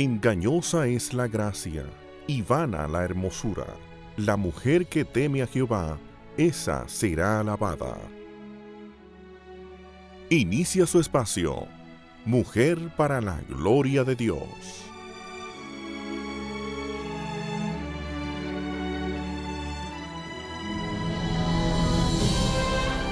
[0.00, 1.84] Engañosa es la gracia
[2.28, 3.66] y vana la hermosura.
[4.16, 5.98] La mujer que teme a Jehová,
[6.36, 7.98] esa será alabada.
[10.30, 11.66] Inicia su espacio.
[12.24, 14.46] Mujer para la gloria de Dios.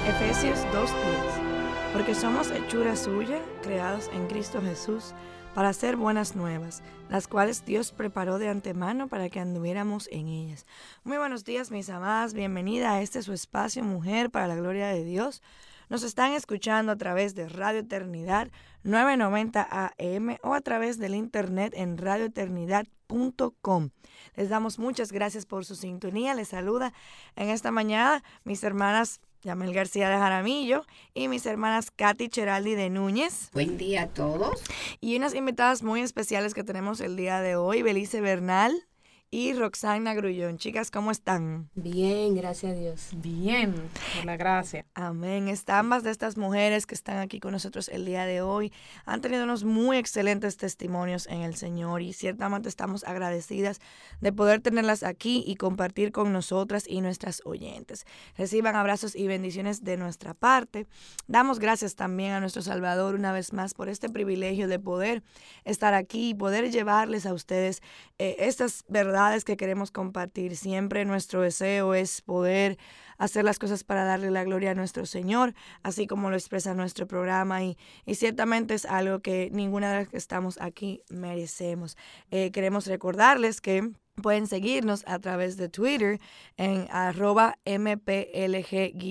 [0.07, 5.13] Efesios 2.10 Porque somos hechura suya, creados en Cristo Jesús,
[5.57, 10.67] para hacer buenas nuevas, las cuales Dios preparó de antemano para que anduviéramos en ellas.
[11.03, 12.35] Muy buenos días, mis amadas.
[12.35, 15.41] Bienvenida a este su espacio Mujer para la Gloria de Dios.
[15.89, 18.51] Nos están escuchando a través de Radio Eternidad
[18.83, 23.89] 990 AM o a través del internet en radioeternidad.com.
[24.35, 26.35] Les damos muchas gracias por su sintonía.
[26.35, 26.93] Les saluda
[27.35, 32.89] en esta mañana mis hermanas Yamel García de Jaramillo y mis hermanas Katy Cheraldi de
[32.89, 33.49] Núñez.
[33.53, 34.61] Buen día a todos.
[34.99, 38.87] Y unas invitadas muy especiales que tenemos el día de hoy, Belice Bernal
[39.29, 40.57] y Roxana Grullón.
[40.57, 41.69] Chicas, ¿cómo están?
[41.75, 43.09] Bien, gracias a Dios.
[43.17, 43.73] Bien,
[44.15, 44.85] por la gracia.
[44.93, 45.49] Amén.
[45.49, 48.71] Esta, ambas de estas mujeres que están aquí con nosotros el día de hoy
[49.05, 53.81] han tenido unos muy excelentes testimonios en el Señor y ciertamente estamos agradecidas
[54.21, 58.05] de poder tenerlas aquí y compartir con nosotras y nuestras oyentes.
[58.37, 60.87] Reciban abrazos y bendiciones de nuestra parte.
[61.27, 65.21] Damos gracias también a nuestro Salvador una vez más por este privilegio de poder
[65.65, 67.81] estar aquí y poder llevarles a ustedes
[68.19, 70.55] eh, estas verdades que queremos compartir.
[70.55, 72.77] Siempre nuestro deseo es poder
[73.17, 77.07] hacer las cosas para darle la gloria a nuestro Señor, así como lo expresa nuestro
[77.07, 81.97] programa y, y ciertamente es algo que ninguna de las que estamos aquí merecemos.
[82.29, 86.19] Eh, queremos recordarles que pueden seguirnos a través de Twitter
[86.57, 89.01] en arroba mplg-dios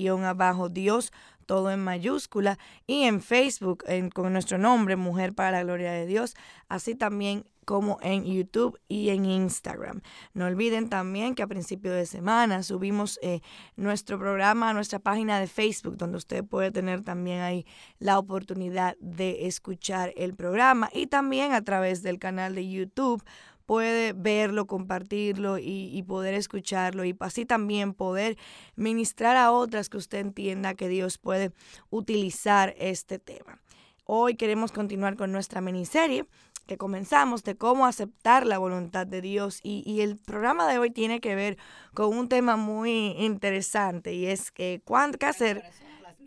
[1.45, 6.35] todo en mayúscula, y en Facebook con nuestro nombre, Mujer para la Gloria de Dios,
[6.67, 9.99] así también como en YouTube y en Instagram.
[10.33, 13.41] No olviden también que a principio de semana subimos eh,
[13.75, 17.65] nuestro programa a nuestra página de Facebook, donde usted puede tener también ahí
[17.99, 23.21] la oportunidad de escuchar el programa y también a través del canal de YouTube
[23.65, 28.37] puede verlo, compartirlo y, poder escucharlo y así también poder
[28.77, 31.51] ministrar a otras que usted entienda que Dios puede
[31.89, 33.59] utilizar este tema.
[34.05, 36.25] Hoy queremos continuar con nuestra miniserie
[36.67, 39.59] que comenzamos de cómo aceptar la voluntad de Dios.
[39.63, 41.57] Y, y, el programa de hoy tiene que ver
[41.93, 44.81] con un tema muy interesante y es que
[45.17, 45.63] qué hacer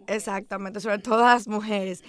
[0.06, 2.03] exactamente sobre todo las mujeres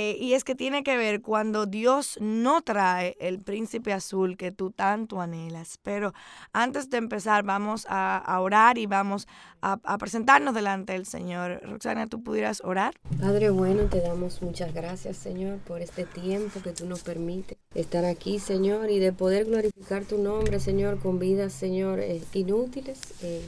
[0.00, 4.52] eh, y es que tiene que ver cuando Dios no trae el príncipe azul que
[4.52, 5.80] tú tanto anhelas.
[5.82, 6.12] Pero
[6.52, 9.26] antes de empezar, vamos a, orar y vamos
[9.60, 11.60] a, presentarnos delante del Señor.
[11.64, 12.94] Roxana, ¿tú pudieras orar?
[13.20, 18.04] Padre bueno, te damos muchas gracias, Señor, por este tiempo que tú nos permites estar
[18.04, 23.00] aquí, Señor, y de poder glorificar tu nombre, Señor, con vidas, Señor, eh, inútiles.
[23.22, 23.42] Eh,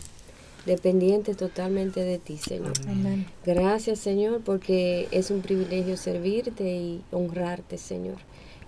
[0.66, 2.72] dependientes totalmente de ti, Señor.
[3.44, 8.16] Gracias, Señor, porque es un privilegio servirte y honrarte, Señor.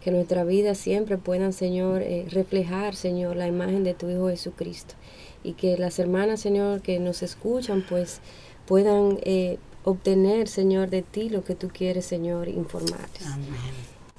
[0.02, 4.94] Que nuestra vida siempre puedan, Señor, eh, reflejar, Señor, la imagen de tu Hijo Jesucristo.
[5.44, 8.20] Y que las hermanas, Señor, que nos escuchan, pues
[8.66, 13.26] puedan eh, obtener, Señor, de ti lo que tú quieres, Señor, informarles.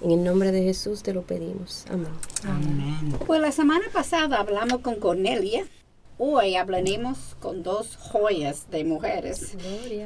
[0.01, 1.85] En el nombre de Jesús te lo pedimos.
[1.89, 2.11] Amén.
[2.45, 3.15] Amén.
[3.25, 5.65] Pues la semana pasada hablamos con Cornelia
[6.25, 9.57] Hoy hablaremos con dos joyas de mujeres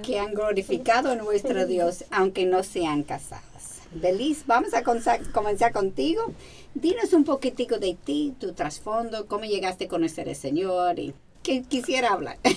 [0.01, 3.81] que han glorificado a nuestro Dios, aunque no sean casadas.
[3.91, 6.33] Beliz, vamos a comenzar contigo.
[6.73, 11.13] Dinos un poquitico de ti, tu trasfondo, cómo llegaste a conocer al Señor y
[11.44, 12.39] que quisiera hablar.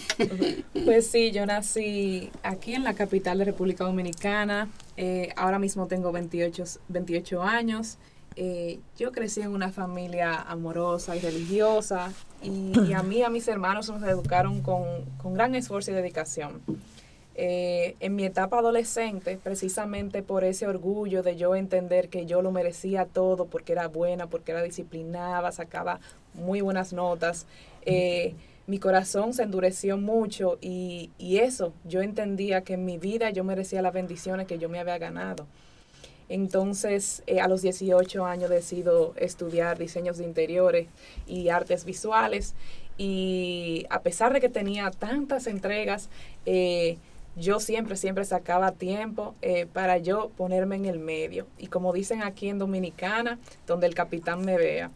[0.87, 4.70] Pues sí, yo nací aquí en la capital de República Dominicana.
[4.97, 7.99] Eh, ahora mismo tengo 28, 28 años.
[8.42, 12.10] Eh, yo crecí en una familia amorosa y religiosa
[12.42, 14.86] y, a mí a mis hermanos nos educaron con,
[15.34, 16.62] gran esfuerzo y dedicación.
[17.34, 22.50] Eh, en mi etapa adolescente, precisamente por ese orgullo de yo entender que yo lo
[22.50, 26.00] merecía todo porque era buena, porque era disciplinada, sacaba
[26.32, 27.46] muy buenas notas,
[27.84, 28.32] eh,
[28.66, 33.44] mi corazón se endureció mucho y, y eso, yo entendía que en mi vida yo
[33.44, 35.46] merecía las bendiciones que yo me había ganado.
[36.31, 40.87] Entonces, eh, a los 18 años decido estudiar diseños de interiores
[41.27, 42.55] y artes visuales.
[42.97, 46.09] Y a pesar de que tenía tantas entregas,
[46.47, 46.99] eh,
[47.37, 51.47] yo siempre, siempre sacaba tiempo eh, para yo ponerme en el medio.
[51.59, 54.91] Y como dicen aquí en Dominicana, donde el capitán me vea,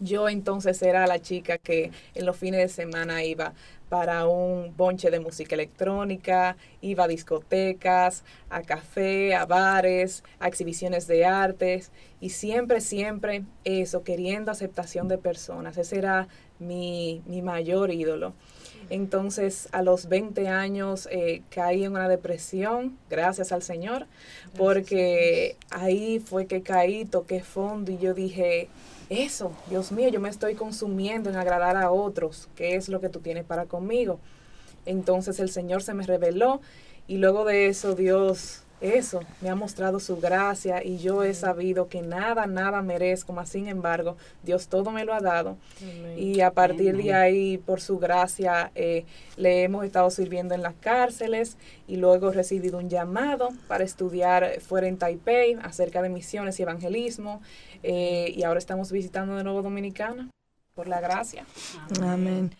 [0.00, 3.52] yo entonces era la chica que en los fines de semana iba
[3.92, 11.06] para un bonche de música electrónica, iba a discotecas, a café, a bares, a exhibiciones
[11.06, 15.76] de artes y siempre, siempre eso, queriendo aceptación de personas.
[15.76, 16.28] Ese era
[16.58, 18.32] mi, mi mayor ídolo.
[18.90, 24.06] Entonces, a los 20 años eh, caí en una depresión, gracias al Señor,
[24.56, 28.68] porque ahí fue que caí, toqué fondo y yo dije,
[29.08, 33.08] eso, Dios mío, yo me estoy consumiendo en agradar a otros, ¿qué es lo que
[33.08, 34.18] tú tienes para conmigo?
[34.86, 36.60] Entonces el Señor se me reveló
[37.06, 41.88] y luego de eso Dios, eso, me ha mostrado su gracia y yo he sabido
[41.88, 45.56] que nada, nada merezco, mas sin embargo, Dios todo me lo ha dado.
[46.16, 49.04] Y a partir de ahí, por su gracia, eh,
[49.36, 51.56] le hemos estado sirviendo en las cárceles
[51.86, 56.62] y luego he recibido un llamado para estudiar fuera en Taipei acerca de misiones y
[56.62, 57.40] evangelismo.
[57.84, 60.28] Eh, y ahora estamos visitando de nuevo Dominicana,
[60.74, 61.44] por la gracia.
[62.02, 62.50] Amén.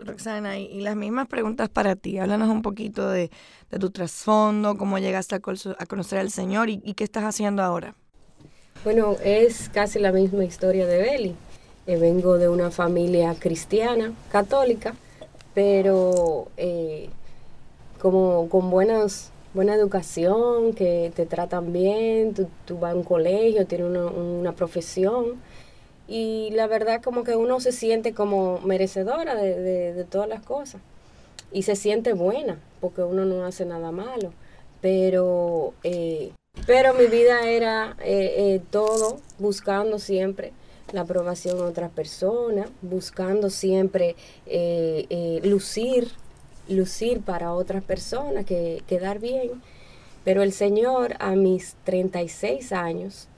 [0.00, 2.18] Roxana, y, las mismas preguntas para ti.
[2.18, 3.30] Háblanos un poquito de,
[3.78, 7.94] tu trasfondo, cómo llegaste a, conocer al Señor y, qué estás haciendo ahora.
[8.84, 11.34] Bueno, es casi la misma historia de Beli.
[11.86, 14.94] Eh, vengo de una familia cristiana, católica,
[15.54, 17.10] pero eh,
[18.00, 23.88] como con buenas buena educación, que te tratan bien, tú, vas a un colegio, tienes
[23.88, 25.40] una, profesión
[26.10, 30.80] y la verdad como que uno se siente como merecedora de, todas las cosas
[31.52, 34.32] y se siente buena porque uno no hace nada malo,
[34.80, 36.32] pero, eh,
[36.66, 40.52] pero mi vida era eh, eh, todo buscando siempre
[40.92, 44.16] la aprobación de otras personas, buscando siempre
[45.44, 46.08] lucir
[46.68, 49.62] lucir para otras personas, que quedar bien.
[50.24, 53.28] Pero el Señor a mis 36 años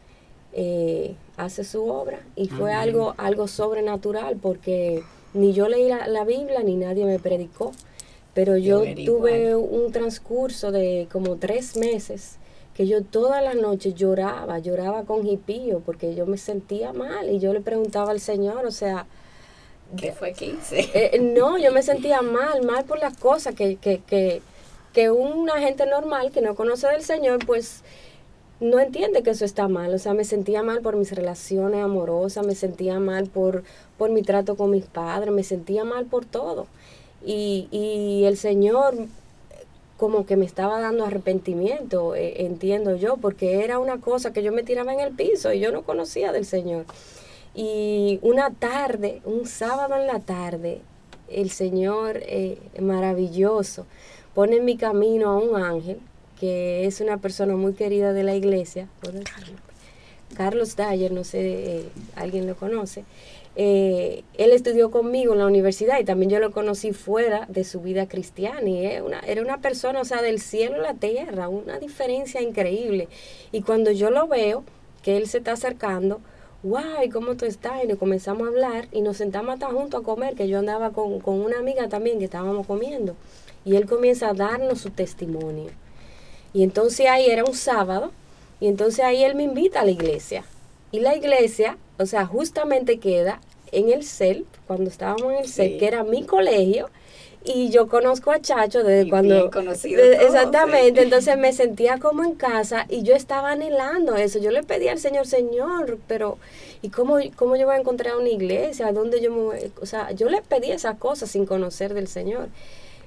[0.53, 5.03] eh, hace su obra y fue algo, algo sobrenatural porque
[5.35, 7.73] ni yo leí la, Biblia ni nadie me predicó.
[8.35, 12.39] Pero yo, tuve un transcurso de como tres meses
[12.75, 17.39] que yo todas las noches lloraba, lloraba con jipío porque yo me sentía mal y
[17.39, 19.07] yo le preguntaba al Señor, o sea,
[19.97, 20.89] ¿Qué fue que hice?
[20.95, 24.41] Eh, no, yo me sentía mal, mal por las cosas que, que, que,
[24.93, 27.83] que una gente normal que no conoce del Señor, pues
[28.63, 29.93] no entiende que eso está mal.
[29.93, 33.65] O sea, me sentía mal por mis relaciones amorosas, me sentía mal por,
[33.99, 36.67] por mi trato con mis padres, me sentía mal por todo.
[37.25, 38.95] Y, y el Señor
[39.97, 44.53] como que me estaba dando arrepentimiento, eh, entiendo yo, porque era una cosa que yo
[44.53, 46.87] me tiraba en el piso y yo no conocía del Señor.
[47.55, 50.81] Y una tarde, un sábado en la tarde,
[51.29, 53.87] el Señor eh, maravilloso
[54.35, 56.01] pone en mi camino a un ángel,
[56.43, 58.89] que es una persona muy querida de la iglesia,
[60.37, 63.05] Carlos Dyer, no sé, eh, alguien lo conoce.
[63.55, 67.81] Eh, él estudió conmigo en la universidad y también yo lo conocí fuera de su
[67.81, 71.79] vida cristiana y una, era una persona, o sea, del cielo a la tierra, una
[71.79, 73.07] diferencia increíble.
[73.53, 74.65] Y cuando yo lo veo,
[75.05, 76.21] que él se está acercando,
[76.65, 77.85] guay, ¿cómo tú estás?
[77.85, 80.91] Y nos comenzamos a hablar y nos sentamos hasta juntos a comer, que yo andaba
[80.91, 83.15] con, una amiga también que estábamos comiendo.
[83.65, 85.71] Y él comienza a darnos su testimonio.
[86.53, 88.13] Y entonces ahí era un sábado,
[88.61, 90.45] y entonces ahí él me invita a la iglesia.
[90.91, 93.41] Y la iglesia, o sea, justamente queda
[93.73, 96.91] en el CEL, cuando estábamos en el CEL, que era mi colegio,
[97.45, 99.51] y yo conozco a Chacho desde cuando...
[99.51, 104.39] conocido exactamente, entonces me sentía como en casa y yo estaba anhelando eso.
[104.39, 106.39] Yo le pedí al Señor, Señor, pero
[106.83, 108.93] ¿y cómo, cómo yo voy a encontrar una iglesia?
[108.93, 112.49] ¿Dónde yo me O sea, yo le pedí esas cosas sin conocer del Señor.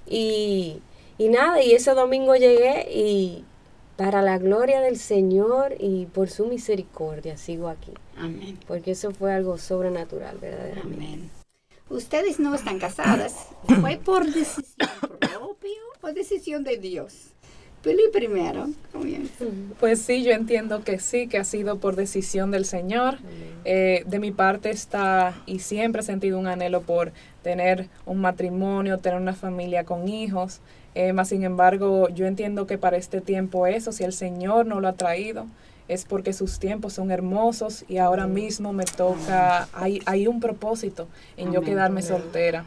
[0.07, 0.81] Y,
[1.17, 3.45] y nada, y ese domingo llegué y
[3.95, 7.93] para la gloria del Señor y por su misericordia sigo aquí.
[8.17, 8.59] Amén.
[8.67, 11.05] Porque eso fue algo sobrenatural, verdaderamente.
[11.05, 11.29] Amén.
[11.89, 13.47] Ustedes no están casadas.
[13.79, 17.31] ¿Fue por decisión propia o decisión de Dios?
[17.83, 18.67] Pili primero.
[19.79, 23.19] Pues sí, yo entiendo que sí, que ha sido por decisión del Señor.
[23.63, 28.97] Eh, de mi parte está y siempre he sentido un anhelo por tener un matrimonio,
[28.97, 30.61] tener una familia con hijos.
[30.95, 34.79] Eh, más sin embargo, yo entiendo que para este tiempo eso, si el Señor no
[34.79, 35.45] lo ha traído,
[35.87, 41.07] es porque sus tiempos son hermosos y ahora mismo me toca, hay, hay un propósito
[41.37, 42.65] en yo quedarme soltera.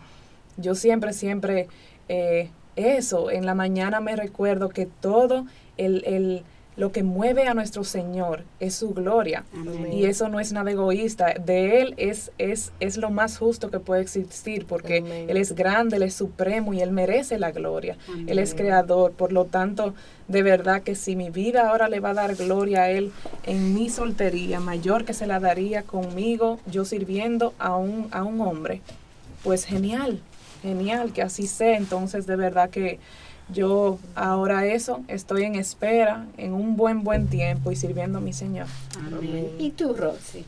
[0.56, 1.68] Yo siempre, siempre,
[2.08, 6.44] eh, eso, en la mañana me recuerdo que todo el, el
[6.78, 9.44] lo que mueve a nuestro Señor es su gloria.
[9.92, 11.34] Y eso no es nada egoísta.
[11.34, 15.96] De Él es, es, es lo más justo que puede existir porque Él es grande,
[15.96, 17.96] Él es supremo y Él merece la gloria.
[18.28, 19.10] Él es creador.
[19.10, 19.92] Por lo tanto,
[20.28, 23.10] de verdad que si mi vida ahora le va a dar gloria a Él
[23.42, 28.40] en mi soltería, mayor que se la daría conmigo, yo sirviendo a un, a un
[28.40, 28.82] hombre,
[29.42, 30.20] pues genial.
[30.62, 31.76] genial, que así sea.
[31.76, 33.00] Entonces, de verdad que
[33.52, 38.32] yo ahora eso, estoy en espera, en un buen, buen tiempo y sirviendo a mi
[38.32, 38.66] Señor.
[38.96, 39.50] Amén.
[39.58, 40.44] ¿Y tú, Rosy?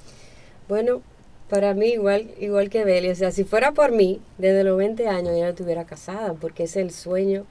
[0.69, 1.01] Bueno,
[1.49, 5.09] para mí igual, igual que Beli, o sea, si fuera por mí, desde los 20
[5.09, 7.47] años ya no estuviera casada, porque es el sueño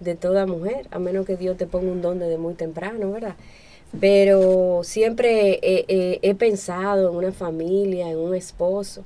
[0.00, 3.36] de toda mujer, a menos que Dios te ponga un don desde muy temprano, ¿verdad?
[4.00, 9.04] Pero siempre he pensado en una familia, en un esposo,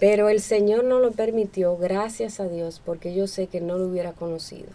[0.00, 3.88] pero el Señor no lo permitió, gracias a Dios, porque yo sé que no lo
[3.88, 4.68] hubiera conocido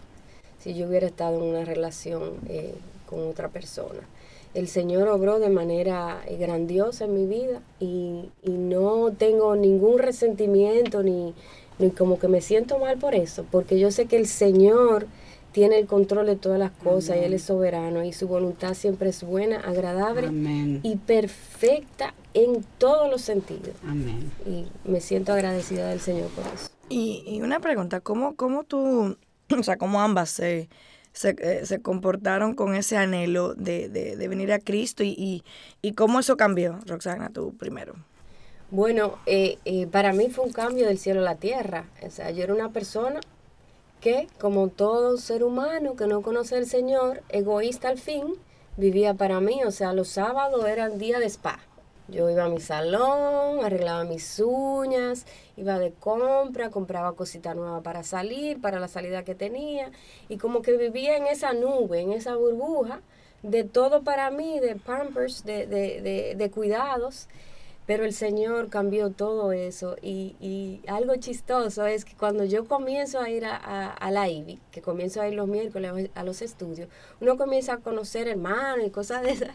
[0.58, 2.74] si yo hubiera estado en una relación eh,
[3.06, 4.00] con otra persona.
[4.54, 11.02] El Señor obró de manera eh, grandiosa en mi vida y, no tengo ningún resentimiento
[11.02, 11.34] ni,
[11.78, 15.06] ni como que me siento mal por eso, porque yo sé que el Señor
[15.52, 19.10] tiene el control de todas las cosas y Él es soberano y su voluntad siempre
[19.10, 20.28] es buena, agradable
[20.82, 23.74] y perfecta en todos los sentidos.
[23.86, 24.30] Amén.
[24.46, 26.70] Y me siento agradecida del Señor por eso.
[26.88, 29.16] Y, y una pregunta, ¿cómo, cómo tú
[29.58, 30.68] o sea, cómo ambas se,
[31.24, 35.42] eh, se, comportaron con ese anhelo de, de, venir a Cristo y,
[35.82, 37.94] y, cómo eso cambió, Roxana, tú primero.
[38.70, 41.86] Bueno, eh, eh, para mí fue un cambio del cielo a la tierra.
[42.06, 43.20] O sea, yo era una persona
[44.00, 48.34] que, como todo ser humano que no conoce al Señor, egoísta al fin,
[48.76, 49.62] vivía para mí.
[49.64, 51.58] O sea, los sábados eran día de spa.
[52.08, 55.26] Yo iba a mi salón, arreglaba mis uñas,
[55.58, 59.90] iba de compra, compraba cositas nuevas para salir, para la salida que tenía,
[60.30, 63.02] y como que vivía en esa nube, en esa burbuja
[63.42, 67.28] de todo para mí, de pampers, de, de, de, cuidados.
[67.86, 73.18] Pero el Señor cambió todo eso y, y, algo chistoso es que cuando yo comienzo
[73.20, 73.56] a ir a,
[73.90, 76.88] a, la IBI, que comienzo a ir los miércoles a los estudios,
[77.20, 79.54] uno comienza a conocer hermanos y cosas de esas.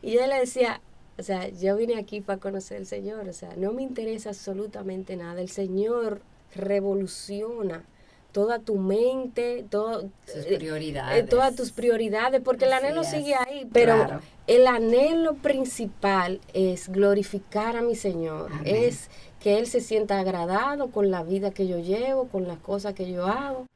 [0.00, 0.80] Y yo le decía,
[1.18, 5.16] o sea, yo vine aquí para conocer al Señor, o sea, no me interesa absolutamente
[5.16, 5.40] nada.
[5.40, 6.20] El Señor
[6.54, 7.84] revoluciona
[8.32, 11.22] toda tu mente, todo, tus eh, prioridades.
[11.22, 17.76] Eh, todas tus prioridades, porque el anhelo sigue ahí, pero el anhelo principal es glorificar
[17.76, 22.28] a mi Señor, es que Él se sienta agradado con la vida que yo llevo,
[22.28, 23.66] con las cosas que yo hago.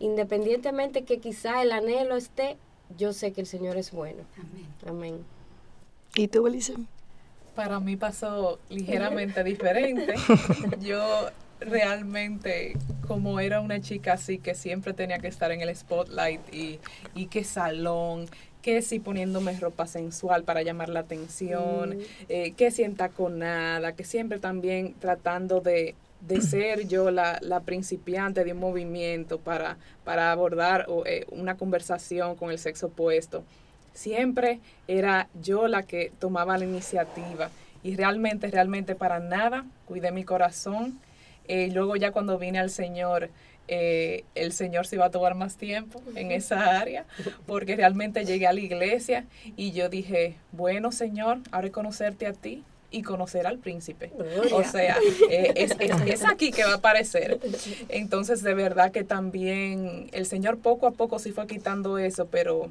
[0.00, 2.56] Independientemente que quizá el anhelo esté,
[2.96, 4.22] yo sé que el Señor es bueno.
[4.36, 4.66] Amén.
[4.86, 5.37] Amén.
[6.14, 6.74] ¿Y tú, Elisa?
[7.54, 10.14] Para mí pasó ligeramente diferente.
[10.80, 11.28] Yo
[11.60, 16.78] realmente, como era una chica así que siempre tenía que estar en el spotlight y,
[17.14, 18.26] y que salón,
[18.62, 22.02] que si poniéndome ropa sensual para llamar la atención, mm.
[22.28, 28.44] eh, que si entaconada, que siempre también tratando de, de ser yo la, la, principiante
[28.44, 33.44] de un movimiento para, para abordar eh, una conversación con el sexo opuesto
[33.98, 37.50] siempre era yo la que tomaba la iniciativa
[37.82, 40.98] y realmente, realmente para nada cuidé mi corazón.
[41.48, 43.30] Eh, luego ya cuando vine al Señor,
[43.66, 47.06] eh, el Señor se iba a tomar más tiempo en esa área,
[47.46, 49.24] porque realmente llegué a la iglesia
[49.56, 54.12] y yo dije, bueno Señor, ahora conocerte a ti y conocer al príncipe.
[54.52, 54.96] O sea,
[55.30, 57.38] eh, es, es, aquí que va a aparecer.
[57.88, 62.70] Entonces, de verdad que también el Señor poco a poco sí fue quitando eso, pero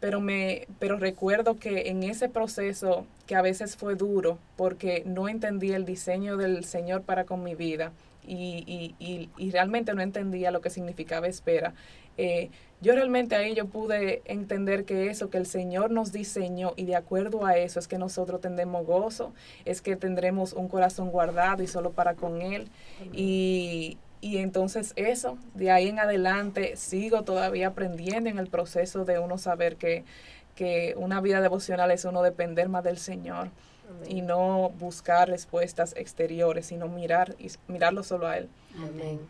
[0.00, 5.28] pero me pero recuerdo que en ese proceso que a veces fue duro porque no
[5.28, 7.92] entendí el diseño del Señor para con mi vida
[8.26, 11.72] y, y, y, realmente no entendía lo que significaba espera.
[12.18, 12.50] Eh,
[12.80, 16.94] yo realmente ahí yo pude entender que eso, que el Señor nos diseñó y de
[16.94, 19.32] acuerdo a eso es que nosotros tendremos gozo,
[19.64, 22.68] es que tendremos un corazón guardado y solo para con Él.
[23.12, 29.18] Y, y entonces eso, de ahí en adelante, sigo todavía aprendiendo en el proceso de
[29.18, 30.04] uno saber que,
[30.54, 33.50] que una vida devocional es uno depender más del Señor
[34.08, 38.48] y no buscar respuestas exteriores, sino mirar y mirarlo solo a Él.
[38.76, 39.20] Amén.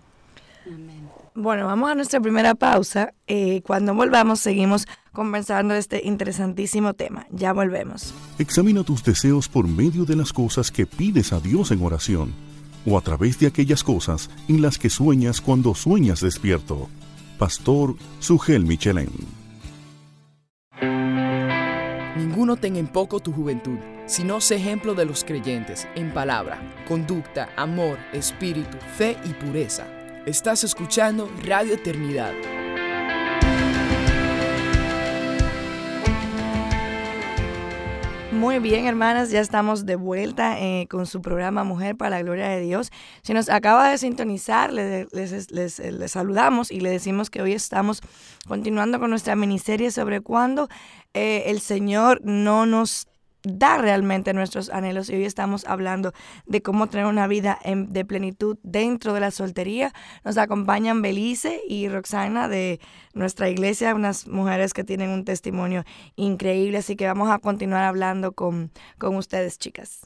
[1.35, 3.15] Bueno, vamos a nuestra primera pausa.
[3.27, 7.27] Eh, cuando volvamos, seguimos conversando de este interesantísimo tema.
[7.31, 8.13] Ya volvemos.
[8.39, 12.48] Examina tus deseos por medio de las cosas que pides a Dios en oración
[12.89, 16.89] o a través de aquellas cosas en las que sueñas cuando sueñas despierto.
[17.39, 19.11] Pastor Sugel Michelén.
[22.17, 27.49] Ninguno tenga en poco tu juventud, sino sé ejemplo de los creyentes en palabra, conducta,
[27.57, 29.87] amor, espíritu, fe y pureza.
[30.27, 32.33] Estás escuchando Radio Eternidad.
[38.39, 42.49] Muy bien, hermanas, ya estamos de vuelta eh, con su programa Mujer para la Gloria
[42.49, 42.93] de Dios.
[43.23, 48.01] Si nos acaba de sintonizar, les, les, saludamos y le decimos que hoy estamos
[48.47, 50.69] continuando con nuestra miniserie sobre cuándo
[51.15, 53.08] eh, el Señor no nos
[53.45, 56.13] da realmente nuestros anhelos y hoy estamos hablando
[56.47, 59.93] de cómo tener una vida de plenitud dentro de la soltería.
[60.25, 62.81] Nos acompañan Belice y Roxana de
[63.15, 65.85] nuestra iglesia, unas mujeres que tienen un testimonio
[66.17, 70.01] increíble, así que vamos a continuar hablando con, con ustedes, chicas.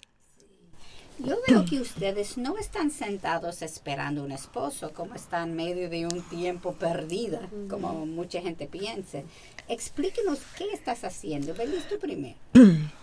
[1.18, 6.06] Yo veo que ustedes no están sentados esperando un esposo, como están en medio de
[6.06, 9.22] un tiempo perdido, como mucha gente piensa.
[9.68, 11.54] Explíquenos qué estás haciendo.
[11.54, 12.36] Venís tú primero.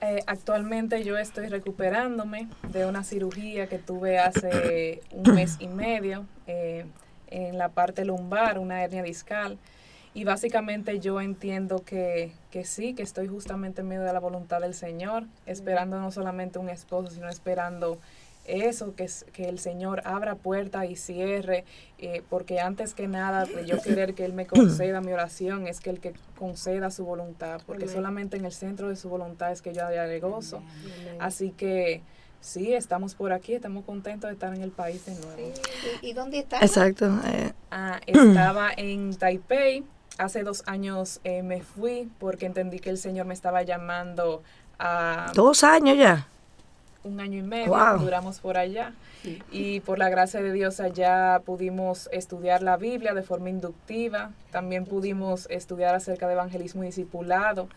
[0.00, 6.26] Eh, actualmente yo estoy recuperándome de una cirugía que tuve hace un mes y medio
[6.46, 6.84] eh,
[7.28, 9.58] en la parte lumbar, una hernia discal.
[10.12, 14.60] Y básicamente yo entiendo que, que, sí, que estoy justamente en medio de la voluntad
[14.60, 17.98] del Señor, esperando no solamente un esposo, sino esperando
[18.46, 21.64] eso, que, es, que el Señor abra puertas y cierre,
[21.98, 25.80] eh, porque antes que nada de yo querer que Él me conceda mi oración, es
[25.80, 29.62] que el que conceda su voluntad, porque solamente en el centro de su voluntad es
[29.62, 30.62] que yo haya gozo.
[31.18, 32.02] Así que
[32.40, 35.52] sí, estamos por aquí, estamos contentos de estar en el país de nuevo.
[36.02, 36.60] ¿Y, dónde está?
[36.60, 37.06] Exacto.
[37.26, 37.52] Eh.
[37.70, 39.84] Ah, estaba en Taipei.
[40.18, 44.42] Hace dos años eh, me fui porque entendí que el Señor me estaba llamando
[44.78, 45.30] a...
[45.34, 46.26] Dos años ya
[47.06, 48.92] un año y medio, duramos por allá.
[49.50, 54.84] Y por la gracia de Dios allá pudimos estudiar la Biblia de forma inductiva, también
[54.84, 57.68] pudimos estudiar acerca de evangelismo y discipulado.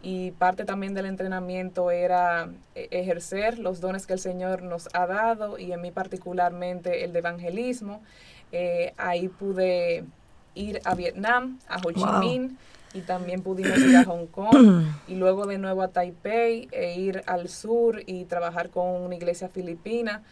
[0.00, 5.06] Y parte también del entrenamiento era eh, ejercer los dones que el Señor nos ha
[5.06, 8.00] dado y en mí particularmente el de evangelismo.
[8.52, 10.04] Eh, ahí pude
[10.54, 12.58] ir a Vietnam, a Ho Chi Minh,
[12.94, 17.22] y también pudimos ir a Hong Kong y luego de nuevo a Taipei e ir
[17.26, 20.22] al sur y trabajar con una iglesia filipina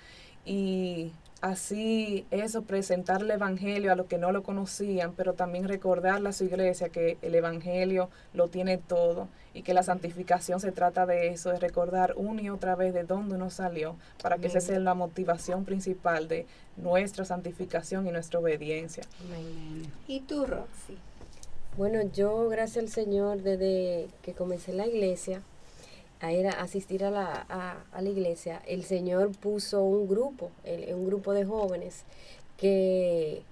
[0.44, 6.30] y así eso, presentar el Evangelio a los que no lo conocían, pero también recordarle
[6.30, 11.06] a su iglesia que el Evangelio lo tiene todo y que la santificación se trata
[11.06, 14.60] de eso, de recordar una y otra vez de dónde uno salió, para que esa
[14.60, 16.46] sea la motivación principal de
[16.76, 19.04] nuestra santificación y nuestra obediencia.
[20.06, 20.98] ¿Y tú, Roxy?
[21.76, 25.42] Bueno, yo, gracias al Señor, desde que comencé la iglesia,
[26.20, 31.06] a ir a asistir a la, a, la iglesia, el Señor puso un grupo, un
[31.06, 32.04] grupo de jóvenes
[32.56, 33.42] que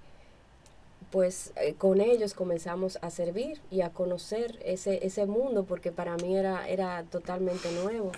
[1.11, 6.17] pues eh, con ellos comenzamos a servir y a conocer ese, ese mundo porque para
[6.17, 8.11] mí era, era totalmente nuevo.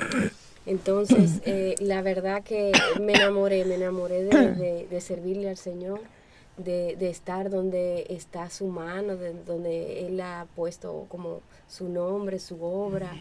[0.66, 6.00] Entonces, eh, la verdad que me enamoré, me enamoré de, de servirle al Señor
[6.58, 12.40] de, de, estar donde está su mano, de, donde Él ha puesto como su nombre,
[12.40, 13.14] su obra.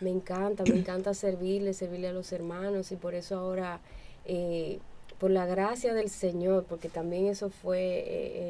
[0.00, 3.80] Me encanta, me encanta servirle, servirle a los hermanos y por eso ahora,
[4.24, 4.78] eh,
[5.18, 8.04] por la gracia del Señor, porque también eso fue eh,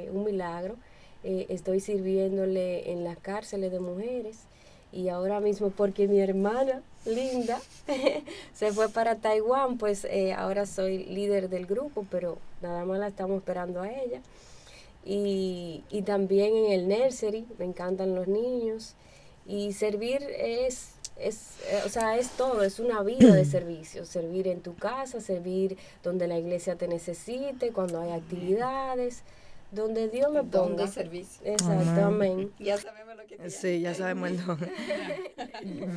[0.07, 0.77] eh, un milagro,
[1.25, 4.47] estoy sirviéndole en las cárceles de mujeres
[4.93, 7.61] y ahora mismo porque mi hermana linda
[8.55, 13.09] se fue para Taiwán, pues eh, ahora soy líder del grupo, pero nada más la
[13.09, 14.21] estamos esperando a ella.
[15.05, 18.95] Y, y también en el nursery, me encantan los niños.
[19.47, 24.05] Y servir es, es eh, o sea, es todo, es una vida de servicio.
[24.05, 29.23] Servir en tu casa, servir donde la iglesia te necesite, cuando hay actividades
[29.71, 30.87] donde Dios me ponga.
[30.87, 31.41] servicio.
[31.45, 32.53] Exactamente.
[32.63, 33.06] Ya sabemos
[33.37, 34.41] que Sí, ya sabemos el.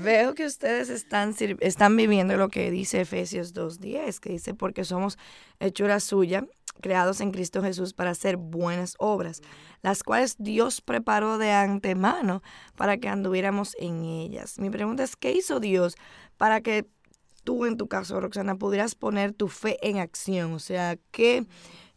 [0.04, 5.18] Veo que ustedes están, están viviendo lo que dice Efesios 2.10, que dice, porque somos
[5.60, 6.46] hechura suya,
[6.82, 9.42] creados en Cristo Jesús para hacer buenas obras,
[9.82, 12.42] las cuales Dios preparó de antemano
[12.76, 14.60] para que anduviéramos en ellas.
[14.60, 15.96] Mi pregunta es, ¿qué hizo Dios
[16.38, 16.86] para que
[17.44, 20.54] tú, en tu caso, Roxana, pudieras poner tu fe en acción?
[20.54, 21.46] O sea, ¿qué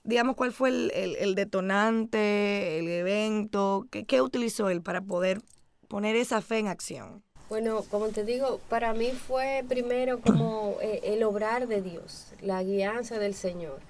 [0.05, 5.41] digamos, cuál fue el, detonante, el evento, ¿qué, utilizó él para poder
[5.89, 7.23] poner esa fe en acción?
[7.49, 12.63] Bueno, como te digo, para mí fue primero como eh, el obrar de Dios, la
[12.63, 13.81] guianza del Señor.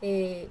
[0.00, 0.48] Eh,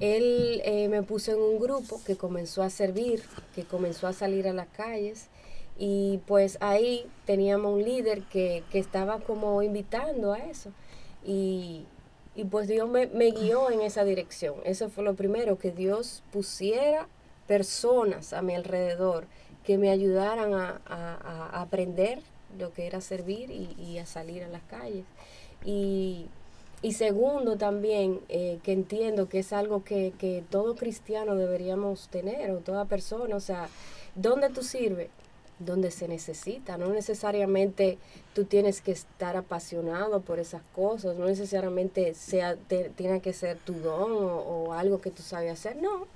[0.00, 3.22] él eh, me puso en un grupo que comenzó a servir,
[3.54, 5.28] que comenzó a salir a las calles
[5.76, 10.72] y pues ahí teníamos un líder que, que estaba como invitando a eso.
[11.24, 11.84] Y
[12.38, 14.54] y pues Dios me, guió en esa dirección.
[14.62, 17.08] Eso fue lo primero, que Dios pusiera
[17.48, 19.26] personas a mi alrededor
[19.64, 22.20] que me ayudaran a, aprender
[22.56, 25.04] lo que era servir y, a salir a las calles.
[25.64, 26.28] Y,
[26.92, 32.58] segundo también, eh, que entiendo que es algo que, que todo cristiano deberíamos tener, o
[32.58, 33.68] toda persona, o sea,
[34.14, 35.08] ¿dónde tú sirves?
[35.58, 36.78] Donde se necesita.
[36.78, 37.98] No necesariamente
[38.34, 42.56] tú tienes que estar apasionado por esas cosas, no necesariamente sea,
[42.96, 45.76] tiene que ser tu don o, algo que tú sabes hacer.
[45.76, 46.06] No,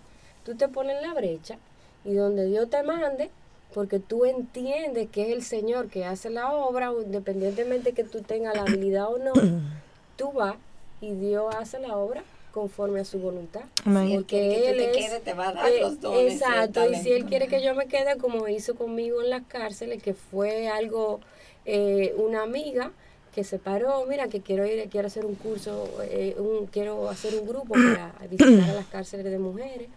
[0.44, 1.58] tú te pones en la brecha
[2.04, 3.30] y donde Dios te mande,
[3.74, 8.54] porque tú entiendes que es el Señor que hace la obra, independientemente que tú tengas
[8.54, 9.32] la habilidad o no,
[10.16, 10.56] tú vas
[11.00, 12.22] y Dios hace la obra
[12.52, 13.62] conforme a su voluntad.
[13.82, 16.34] Porque él te quede, te va a dar eh, los dones.
[16.34, 20.02] Exacto, y si él quiere que yo me quede como hizo conmigo en las cárceles,
[20.02, 21.20] que fue algo,
[21.64, 22.92] eh, una amiga
[23.34, 27.34] que se paró, mira que quiero ir, quiero hacer un curso, eh, un, quiero hacer
[27.34, 29.88] un grupo para visitar a las cárceles de mujeres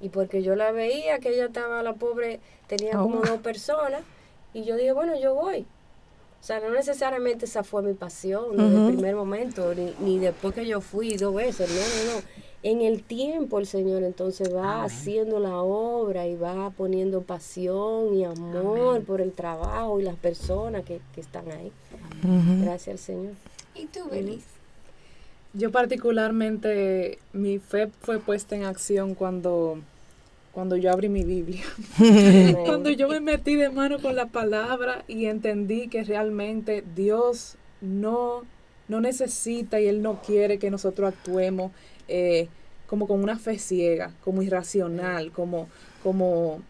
[0.00, 4.02] y porque yo la veía que ella estaba, la pobre, tenía como dos personas,
[4.54, 5.66] y yo dije, bueno, yo voy.
[6.40, 10.54] O sea, no necesariamente esa fue mi pasión, en el primer momento, ni, ni, después
[10.54, 12.26] que yo fui dos veces, no, no, no.
[12.62, 18.24] En el tiempo el Señor entonces va haciendo la obra y va poniendo pasión y
[18.24, 21.72] amor por el trabajo y las personas que, que están ahí.
[22.62, 23.32] Gracias al Señor.
[23.74, 24.44] ¿Y tú, Belis?
[25.52, 29.78] Yo particularmente, mi fe fue puesta en acción cuando
[30.52, 31.62] cuando yo abrí mi Biblia,
[32.64, 38.42] cuando yo me metí de mano con la palabra y entendí que realmente Dios no,
[38.88, 41.72] no necesita y Él no quiere que nosotros actuemos
[42.08, 42.48] eh,
[42.86, 45.68] como con una fe ciega, como irracional, como,
[46.02, 46.60] como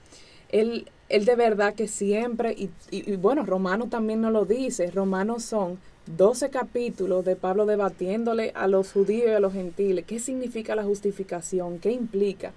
[0.50, 4.90] Él, él de verdad que siempre, y, y, y bueno, Romano también nos lo dice,
[4.90, 5.78] Romanos son
[6.16, 10.84] 12 capítulos de Pablo debatiéndole a los judíos y a los gentiles qué significa la
[10.84, 12.52] justificación, qué implica.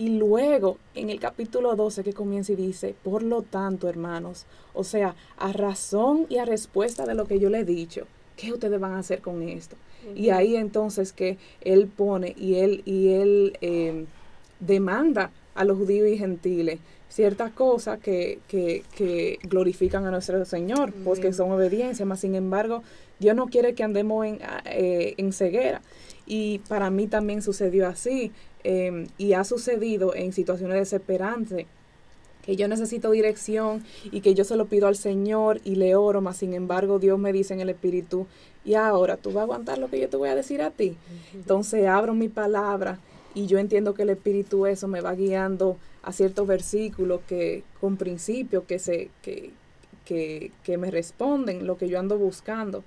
[0.00, 4.82] Y luego, en el capítulo 12 que comienza y dice, por lo tanto, hermanos, o
[4.82, 8.80] sea, a razón y a respuesta de lo que yo le he dicho, ¿qué ustedes
[8.80, 9.76] van a hacer con esto?
[10.14, 14.06] Y ahí entonces que él pone y él, y él em,
[14.58, 20.94] demanda a los judíos y gentiles ciertas cosas que, que, que, glorifican a nuestro Señor,
[21.04, 22.82] pues que son obediencia, más sin embargo,
[23.18, 25.82] Dios no quiere que andemos en, eh, en ceguera.
[26.24, 28.30] Y para mí también sucedió así.
[28.62, 31.66] Em, y ha sucedido en situaciones desesperantes
[32.44, 36.20] que yo necesito dirección y que yo se lo pido al Señor y le oro,
[36.20, 38.26] mas sin embargo Dios me dice en el Espíritu,
[38.64, 40.96] y ahora tú vas a aguantar lo que yo te voy a decir a ti.
[41.34, 42.98] Entonces abro mi palabra
[43.34, 47.96] y yo entiendo que el Espíritu eso me va guiando a ciertos versículos que con
[47.96, 49.50] principios que, se, que,
[50.04, 52.84] que, que me responden lo que yo ando buscando.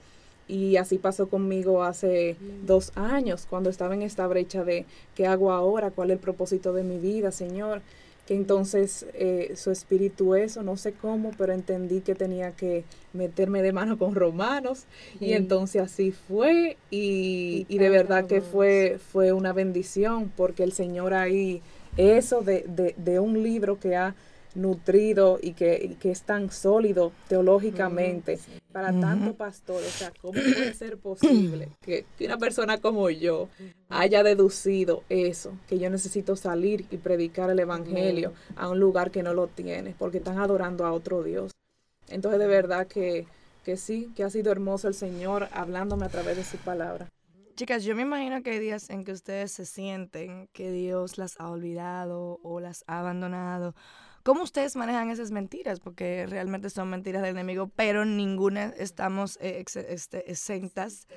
[0.47, 5.51] Y así pasó conmigo hace dos años, cuando estaba en esta brecha de qué hago
[5.51, 7.81] ahora, cuál es el propósito de mi vida, Señor.
[8.27, 13.61] Que entonces eh, su espíritu eso, no sé cómo, pero entendí que tenía que meterme
[13.61, 14.85] de mano con romanos.
[15.19, 16.77] Y entonces así fue.
[16.89, 21.61] Y, y de verdad que fue, fue una bendición, porque el Señor ahí,
[21.97, 24.15] eso de, de, de un libro que ha
[24.55, 28.39] nutrido y que, es tan sólido teológicamente
[28.71, 29.81] para tanto pastor.
[29.81, 33.49] O sea, ¿cómo puede ser posible que, una persona como yo
[33.89, 39.23] haya deducido eso, que yo necesito salir y predicar el Evangelio a un lugar que
[39.23, 41.51] no lo tiene, porque están adorando a otro Dios?
[42.09, 43.25] Entonces, de verdad que,
[43.63, 47.09] que sí, que ha sido hermoso el Señor hablándome a través de su palabra.
[47.55, 51.39] Chicas, yo me imagino que hay días en que ustedes se sienten que Dios las
[51.39, 53.75] ha olvidado o las ha abandonado
[54.23, 55.81] ¿Cómo ustedes manejan esas mentiras?
[55.81, 61.07] Porque realmente son mentiras del enemigo, pero ninguna estamos eh, este, exentas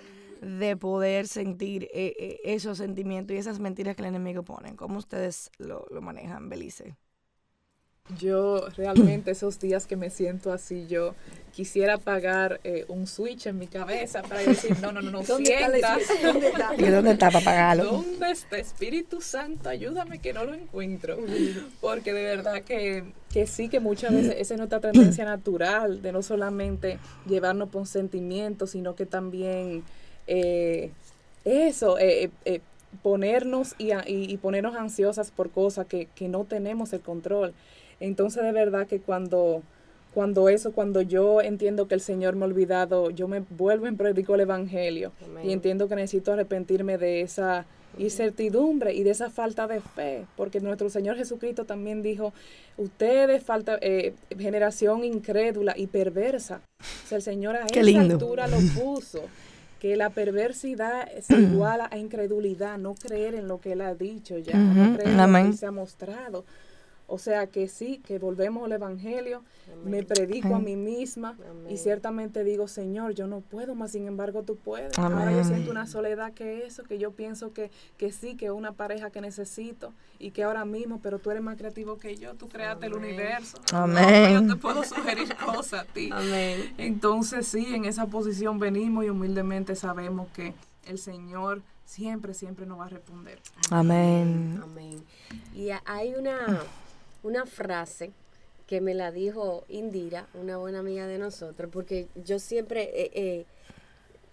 [0.42, 4.74] de poder sentir eh, eh, esos sentimientos y esas mentiras que el enemigo pone.
[4.74, 6.96] ¿Cómo ustedes lo, lo manejan, Belice?
[8.18, 11.14] Yo realmente esos días que me siento así, yo
[11.56, 15.54] quisiera apagar eh, un switch en mi cabeza para decir, no, no, no, no, ¿Dónde
[15.54, 16.74] Está ¿Dónde está?
[16.76, 17.84] ¿Y dónde está para apagarlo?
[17.84, 19.70] ¿Dónde está Espíritu Santo?
[19.70, 21.16] Ayúdame que no lo encuentro.
[21.80, 26.12] Porque de verdad que, que sí, que muchas veces esa es nuestra tendencia natural de
[26.12, 29.82] no solamente llevarnos por sentimientos, sino que también
[30.26, 30.90] eh,
[31.46, 32.30] eso, eh,
[33.02, 37.54] ponernos y, y, ponernos ansiosas por cosas que, que no tenemos el control.
[37.98, 39.62] Entonces de verdad que cuando,
[40.16, 43.98] cuando eso, cuando yo entiendo que el Señor me ha olvidado, yo me vuelvo en
[43.98, 45.12] predico el Evangelio.
[45.44, 47.66] Y entiendo que necesito arrepentirme de esa
[47.98, 52.32] incertidumbre y de esa falta de fe, porque nuestro Señor Jesucristo también dijo,
[52.78, 56.62] ustedes falta eh, generación incrédula y perversa.
[56.80, 59.20] O sea, el Señor a esa altura lo puso,
[59.80, 64.38] que la perversidad se iguala a incredulidad, no creer en lo que Él ha dicho
[64.38, 66.46] ya, no creer en lo que se ha mostrado.
[67.08, 69.44] O sea que sí, que volvemos al Evangelio,
[69.84, 71.36] me predico a mí misma
[71.68, 74.98] y ciertamente digo, Señor, yo no puedo, más sin embargo tú puedes.
[74.98, 78.50] Ahora yo siento una soledad que eso, que yo pienso que, que sí, que es
[78.50, 82.34] una pareja que necesito y que ahora mismo, pero tú eres más creativo que yo,
[82.34, 83.58] tú creaste el universo.
[83.72, 84.46] Amén.
[84.46, 86.10] yo te puedo sugerir cosas a ti.
[86.12, 86.74] Amén.
[86.76, 90.54] Entonces sí, en esa posición venimos y humildemente sabemos que
[90.86, 93.40] el Señor siempre, siempre nos va a responder.
[93.70, 94.60] Amén.
[94.62, 95.04] Amén.
[95.54, 96.60] Y hay una
[97.26, 98.12] una frase
[98.66, 103.46] que me la dijo Indira, una buena amiga de nosotros, porque yo siempre, eh, eh,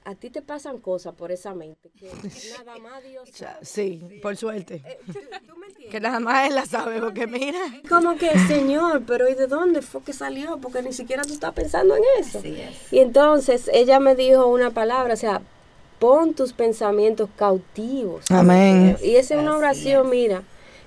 [0.06, 2.12] a ti te pasan cosas por esa mente, que
[2.58, 3.66] nada más Dios sabe.
[3.66, 4.82] Sí, por suerte.
[4.86, 5.92] Eh, ¿tú, tú me entiendes?
[5.92, 7.60] Que nada más él la sabe, porque mira.
[7.90, 10.58] Como que, Señor, pero ¿y de dónde fue que salió?
[10.58, 12.40] Porque ni siquiera tú estás pensando en eso.
[12.40, 12.94] Así es.
[12.94, 15.42] Y entonces ella me dijo una palabra, o sea,
[16.00, 18.30] pon tus pensamientos cautivos.
[18.30, 18.98] Amén.
[19.02, 20.12] Y esa es una oración, es.
[20.12, 20.44] mira,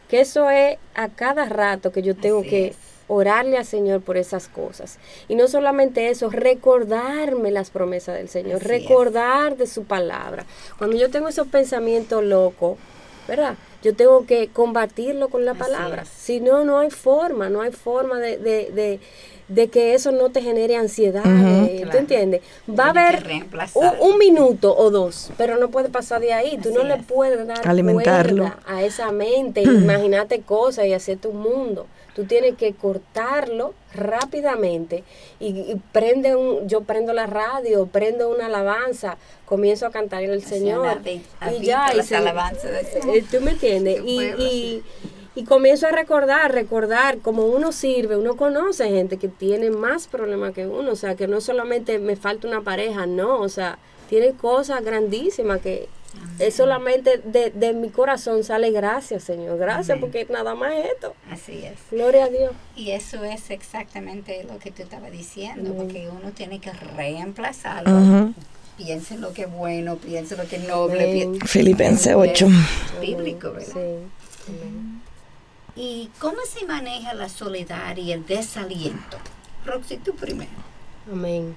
[0.08, 2.76] que eso es a cada rato que yo tengo Así que es.
[3.08, 4.98] orarle al Señor por esas cosas.
[5.28, 8.82] Y no solamente eso, recordarme las promesas del Señor, Así es.
[8.82, 10.44] recordar de su palabra.
[10.78, 12.78] Cuando yo tengo esos pensamientos locos,
[13.28, 13.54] ¿verdad?
[13.86, 16.02] Yo tengo que combatirlo con la Así palabra.
[16.02, 16.08] es.
[16.08, 19.00] Si no, no hay forma, no hay forma de, de, de,
[19.46, 21.22] de que eso no te genere ansiedad.
[21.24, 21.98] eh, ¿Tú Claro.
[22.00, 22.40] entiendes?
[22.68, 23.22] Va a haber
[24.00, 26.58] un, minuto o dos, pero no puede pasar de ahí.
[26.60, 27.04] Tú no le es.
[27.06, 28.52] puedes dar Alimentarlo.
[28.66, 31.86] a esa mente, imagínate cosas y hacerte un mundo.
[32.16, 35.04] Tú tienes que cortarlo rápidamente
[35.38, 40.42] y, y prende un, yo prendo la radio, prendo una alabanza, comienzo a cantar al
[40.42, 40.98] Señor
[41.52, 43.16] y ya, y las se- alabanzas del Señor.
[43.18, 44.00] eh, ¿Tú me entiendes?
[44.04, 44.82] Y, y,
[45.34, 50.54] y comienzo a recordar, recordar, como uno sirve, uno conoce gente que tiene más problemas
[50.54, 54.32] que uno, o sea, que no solamente me falta una pareja, no, o sea, tiene
[54.32, 55.88] cosas grandísimas que
[56.38, 60.00] es solamente de, de mi corazón sale gracias, Señor, gracias, Amén.
[60.00, 61.14] porque nada más es esto.
[61.30, 61.78] Así es.
[61.90, 62.52] Gloria a Dios.
[62.74, 65.82] Y eso es exactamente lo que tú estabas diciendo, Amén.
[65.82, 67.90] porque uno tiene que reemplazarlo.
[67.96, 68.34] Ujú.
[68.76, 71.38] Piense lo que es bueno, piense lo que es noble.
[71.46, 72.46] Filipenses 8.
[72.46, 73.72] Es bíblico, ¿verdad?
[73.72, 74.48] Sí.
[74.48, 75.02] Amén.
[75.74, 79.18] ¿Y cómo se maneja la soledad y el desaliento?
[79.64, 80.50] Roxy, tú primero.
[81.10, 81.54] Amén.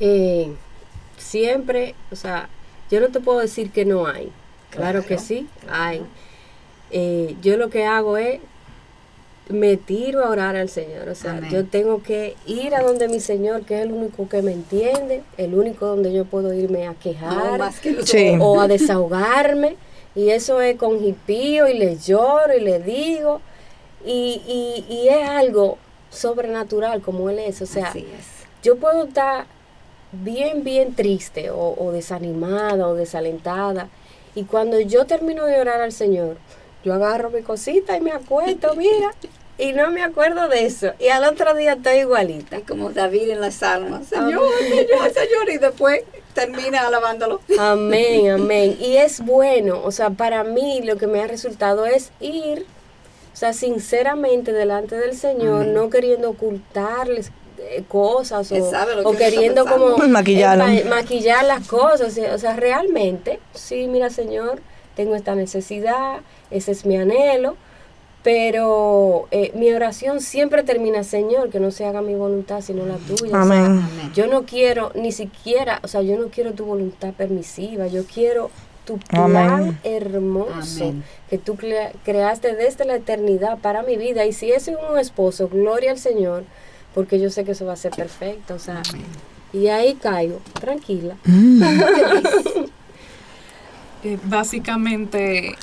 [0.00, 0.52] Eh,
[1.16, 2.48] siempre, o sea,
[2.90, 4.30] yo no te puedo decir que no hay.
[4.70, 5.82] Claro, que sí, claro.
[5.82, 6.02] hay.
[6.90, 8.40] Eh, yo lo que hago es
[9.48, 11.08] me tiro a orar al Señor.
[11.08, 11.50] O sea, Amén.
[11.50, 15.22] yo tengo que ir a donde mi Señor, que es el único que me entiende,
[15.38, 18.36] el único donde yo puedo irme a quejar más que Sí.
[18.40, 19.76] o a desahogarme.
[20.14, 23.40] Y eso es con jipío y le lloro y le digo.
[24.04, 25.78] Y, y, y es algo
[26.10, 27.62] sobrenatural como Él es.
[27.62, 28.04] O sea, es.
[28.62, 29.46] yo puedo estar
[30.12, 33.88] bien, bien triste o, o desanimada o desalentada.
[34.34, 36.36] Y cuando yo termino de orar al Señor,
[36.84, 39.12] yo agarro mi cosita y me acuesto, mira,
[39.58, 40.92] y no me acuerdo de eso.
[41.00, 42.60] Y al otro día estoy igualita.
[42.66, 44.06] Como David en las salmas.
[44.06, 44.40] Señor.
[44.60, 45.50] Señor, Señor.
[45.52, 47.40] Y después termina alabándolo.
[47.58, 48.76] Amén, amén.
[48.80, 52.66] Y es bueno, o sea, para mí lo que me ha resultado es ir,
[53.32, 55.74] o sea, sinceramente delante del Señor, Amén.
[55.74, 57.32] no queriendo ocultarles
[57.88, 58.62] cosas Él
[59.04, 63.86] o, que queriendo como eh, ma- maquillar las cosas, o sea, o sea, realmente, sí,
[63.88, 64.60] mira, Señor,
[64.96, 67.56] tengo esta necesidad, ese es mi anhelo,
[68.22, 72.96] pero eh, mi oración siempre termina, Señor, que no se haga mi voluntad sino la
[72.96, 73.40] tuya.
[73.40, 73.80] O sea, Amén.
[74.14, 78.50] Yo no quiero ni siquiera, o sea, yo no quiero tu voluntad permisiva, yo quiero
[78.84, 79.78] tu plan Amén.
[79.84, 81.04] hermoso Amén.
[81.30, 84.24] que tú crea- creaste desde la eternidad para mi vida.
[84.26, 86.44] Y si ese es un esposo, gloria al Señor,
[86.94, 88.82] porque yo sé que eso va a ser perfecto, o sea,
[89.52, 91.16] y ahí caigo, tranquila.
[94.04, 95.56] Eh, básicamente,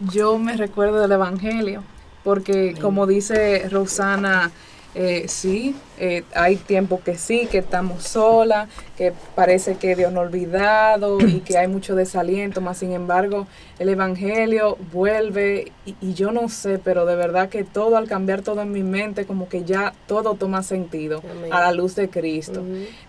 [0.00, 1.82] yo me recuerdo del Evangelio,
[2.24, 4.50] porque como dice Rosana,
[4.98, 10.20] eh, sí, eh, hay tiempo que sí, que estamos solas, que parece que Dios no
[10.20, 13.46] ha olvidado y que hay mucho desaliento, más sin embargo,
[13.78, 18.40] el Evangelio vuelve y, y yo no sé, pero de verdad que todo, al cambiar
[18.40, 21.52] todo en mi mente, como que ya todo toma sentido Amén.
[21.52, 22.64] a la luz de Cristo.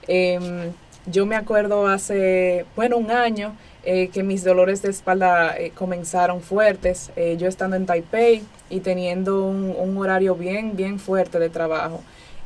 [0.08, 0.74] Em,
[1.06, 3.56] yo me acuerdo hace, bueno, un año
[3.90, 8.82] eh, que mis dolores de espalda eh, comenzaron fuertes, eh, yo estando en Taipei y
[8.82, 12.02] teniendo un, un horario bien, bien fuerte de trabajo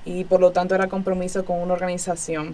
[0.06, 2.54] y por lo tanto era compromiso con una organización.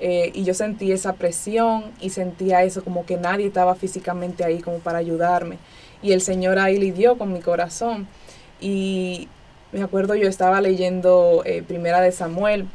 [0.00, 4.78] Y yo sentí esa presión y sentía eso como que nadie estaba físicamente ahí como
[4.78, 5.58] para ayudarme.
[6.02, 8.08] Y el Señor ahí lidió con mi corazón.
[8.60, 9.28] Y
[9.70, 12.66] me acuerdo yo estaba leyendo Primera de Samuel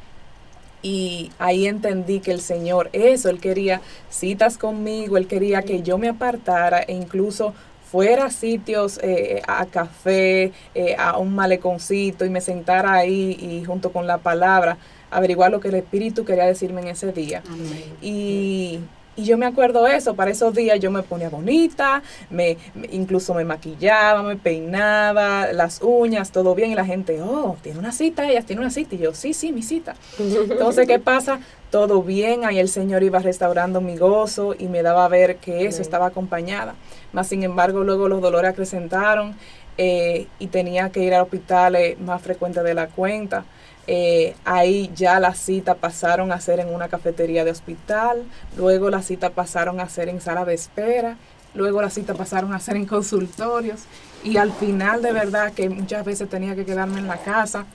[0.82, 5.98] y ahí entendí que el Señor, eso, Él quería citas conmigo, Él quería que yo
[5.98, 7.54] me apartara e incluso
[7.92, 13.64] fuera a sitios, eh, a café, eh, a un maleconcito y me sentara ahí y
[13.66, 14.78] junto con la palabra
[15.10, 17.42] averiguar lo que el Espíritu quería decirme en ese día.
[17.48, 17.84] Amén.
[18.02, 18.80] Y,
[19.18, 22.58] y yo me acuerdo eso, para esos días yo me ponía bonita, me,
[22.92, 27.92] incluso me maquillaba, me peinaba, las uñas, todo bien, y la gente, oh, tiene una
[27.92, 29.96] cita, ella tiene una cita, y yo, sí, sí, mi cita.
[30.20, 31.40] Entonces, ¿qué pasa?
[31.72, 35.66] Todo bien, ahí el Señor iba restaurando mi gozo y me daba a ver que
[35.66, 36.76] eso estaba acompañada.
[37.12, 39.36] Más sin embargo, luego los dolores acrecentaron
[39.80, 43.46] eh, y tenía que ir a hospitales más frecuentes de la cuenta.
[43.90, 48.24] Eh, ahí ya las citas pasaron a ser en una cafetería de hospital,
[48.58, 51.16] luego las citas pasaron a ser en sala de espera,
[51.54, 53.82] luego las citas pasaron a ser en consultorios
[54.26, 57.66] y al final de verdad que muchas veces tenía que quedarme en la casa,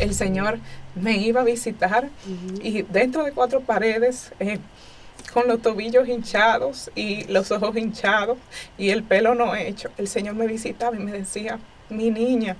[0.00, 0.58] el Señor
[0.96, 2.08] me iba a visitar
[2.60, 4.58] y dentro de cuatro paredes, eh,
[5.32, 8.38] con los tobillos hinchados y los ojos hinchados
[8.76, 12.56] y el pelo no hecho, el Señor me visitaba y me decía, mi niña,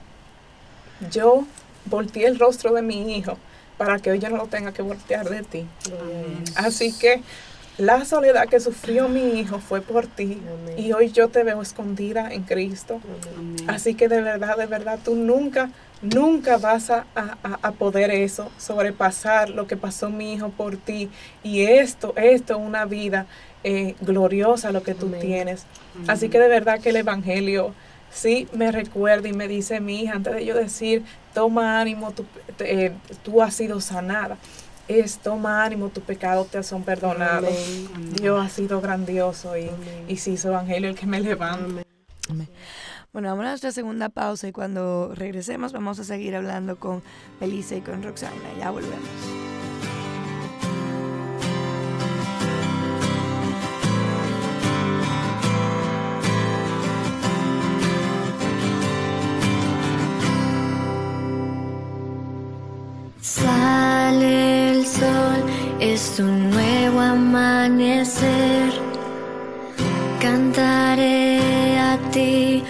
[1.11, 1.45] yo
[1.87, 3.39] volteé el rostro de mi hijo
[3.79, 5.67] para que hoy yo no lo tenga que voltear de ti.
[6.55, 7.23] Así que
[7.79, 10.39] la soledad que sufrió mi hijo fue por ti
[10.77, 13.01] y hoy yo te veo escondida en Cristo.
[13.67, 15.71] Así que de verdad, de verdad, tú nunca,
[16.03, 17.07] nunca vas a,
[17.79, 21.09] poder eso, sobrepasar lo que pasó mi hijo por ti.
[21.43, 23.25] Y esto, esto es una vida
[23.65, 25.65] eh, gloriosa lo que tú tienes.
[26.07, 27.73] Así que de verdad que el Evangelio
[28.13, 32.25] sí me recuerda y me dice mi hija, antes de yo decir, toma ánimo, tú,
[32.59, 32.93] eh,
[33.23, 34.37] tú has sido sanada.
[34.89, 37.55] Es, toma ánimo, tus pecados te son perdonados.
[38.21, 39.71] Dios ha sido grandioso y,
[40.09, 41.83] y sí, su evangelio el que me levanta.
[43.13, 47.03] Bueno, vamos a nuestra segunda pausa y cuando regresemos vamos a seguir hablando con
[47.39, 48.35] Felice y con Roxana.
[48.59, 49.09] Ya volvemos.
[63.31, 65.45] Sale el sol,
[65.79, 68.73] es un nuevo amanecer.
[70.19, 72.65] Cantaré a ti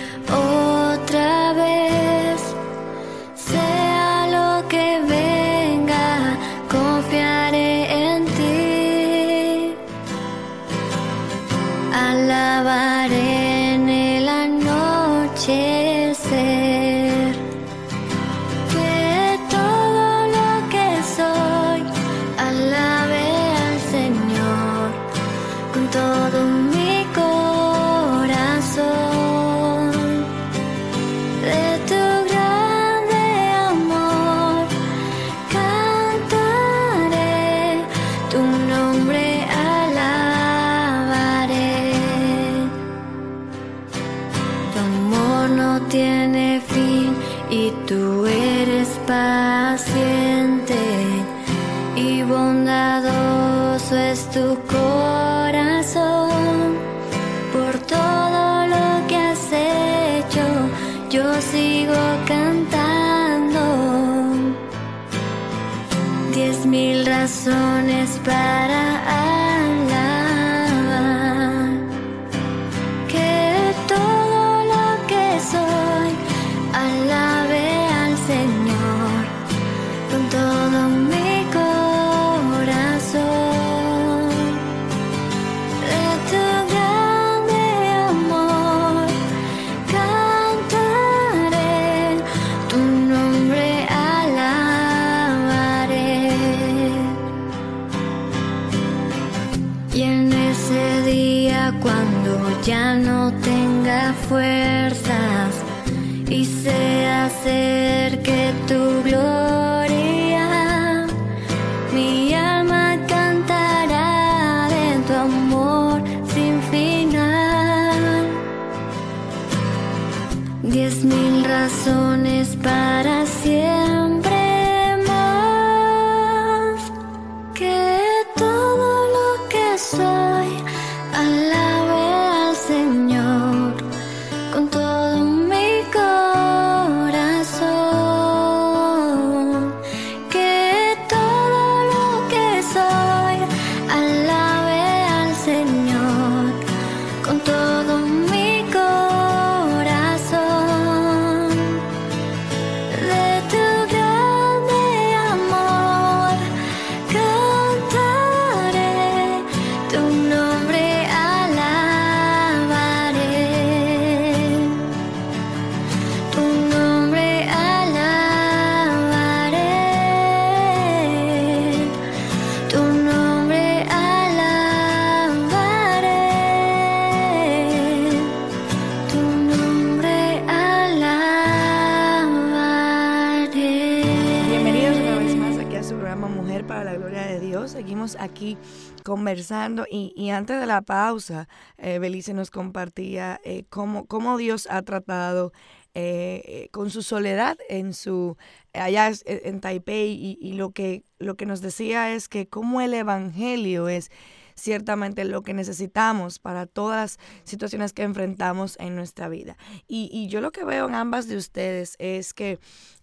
[189.30, 194.82] conversando y, antes de la pausa, eh, Belice nos compartía eh, cómo, cómo Dios ha
[194.82, 195.52] tratado
[195.94, 198.36] eh, con su soledad en su
[198.72, 202.92] allá eh, en Taipei y, lo que lo que nos decía es que como el
[202.92, 204.10] evangelio es
[204.56, 209.56] ciertamente lo que necesitamos para todas las situaciones que enfrentamos en nuestra vida.
[209.86, 212.58] Y, yo lo que veo en ambas de ustedes es que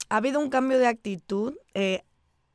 [0.10, 1.56] ha habido un cambio de actitud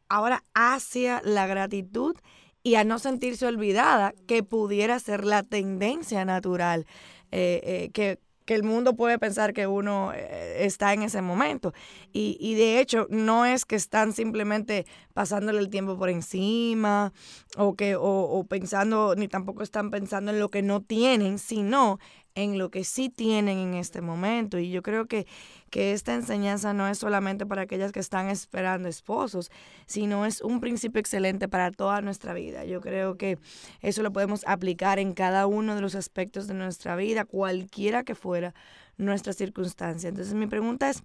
[0.08, 2.16] ahora hacia la gratitud
[2.62, 6.86] y a no sentirse olvidada, que pudiera ser la tendencia natural,
[7.30, 11.72] eh, eh, que, que el mundo puede pensar que uno eh, está en ese momento.
[12.12, 17.12] Y, y de hecho, no es que están simplemente pasándole el tiempo por encima
[17.56, 21.98] o, que, o, o pensando, ni tampoco están pensando en lo que no tienen, sino
[22.34, 24.58] en lo que sí tienen en este momento.
[24.58, 25.26] Y yo creo que,
[25.70, 29.50] que esta enseñanza no es solamente para aquellas que están esperando esposos,
[29.86, 32.64] sino es un principio excelente para toda nuestra vida.
[32.64, 33.38] Yo creo que
[33.80, 38.14] eso lo podemos aplicar en cada uno de los aspectos de nuestra vida, cualquiera que
[38.14, 38.54] fuera
[38.96, 40.08] nuestra circunstancia.
[40.08, 41.02] Entonces mi pregunta es,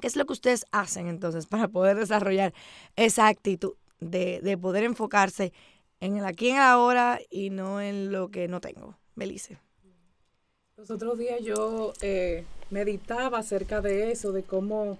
[0.00, 2.54] ¿qué es lo que ustedes hacen entonces para poder desarrollar
[2.96, 5.52] esa actitud de, de poder enfocarse
[6.00, 8.96] en el aquí y en el ahora y no en lo que no tengo?
[9.16, 9.58] Belice.
[10.78, 14.96] Los otros días yo eh, meditaba acerca de eso, de cómo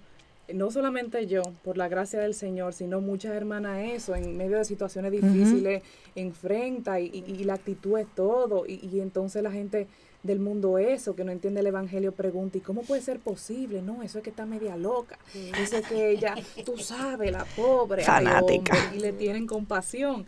[0.49, 4.57] eh, no solamente yo, por la gracia del Señor, sino muchas hermanas eso, en medio
[4.57, 5.81] de situaciones difíciles,
[6.15, 8.65] enfrenta y, y- y la actitud es todo.
[8.67, 9.87] Y, y entonces la gente
[10.21, 13.81] del mundo eso, que no entiende el Evangelio, pregunta, ¿y cómo puede ser posible?
[13.81, 15.17] No, eso es que está media loca.
[15.57, 18.73] Eso es que ella, tú sabes, la pobre, ay, Fanática.
[18.75, 20.25] hombre, y le tienen compasión.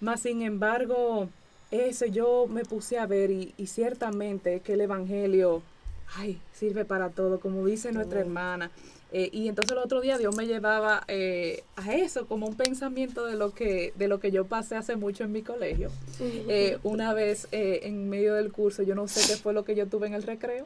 [0.00, 1.28] Más sin embargo,
[1.70, 5.62] eso yo me puse a ver y, y ciertamente es que el Evangelio,
[6.16, 8.70] ay, sirve para todo, como dice nuestra hermana.
[9.12, 13.26] Eh, y entonces el otro día Dios me llevaba eh, a eso, como un pensamiento
[13.26, 15.90] de lo que de lo que yo pasé hace mucho en mi colegio.
[16.20, 19.74] Eh, una vez eh, en medio del curso, yo no sé qué fue lo que
[19.74, 20.64] yo tuve en el recreo,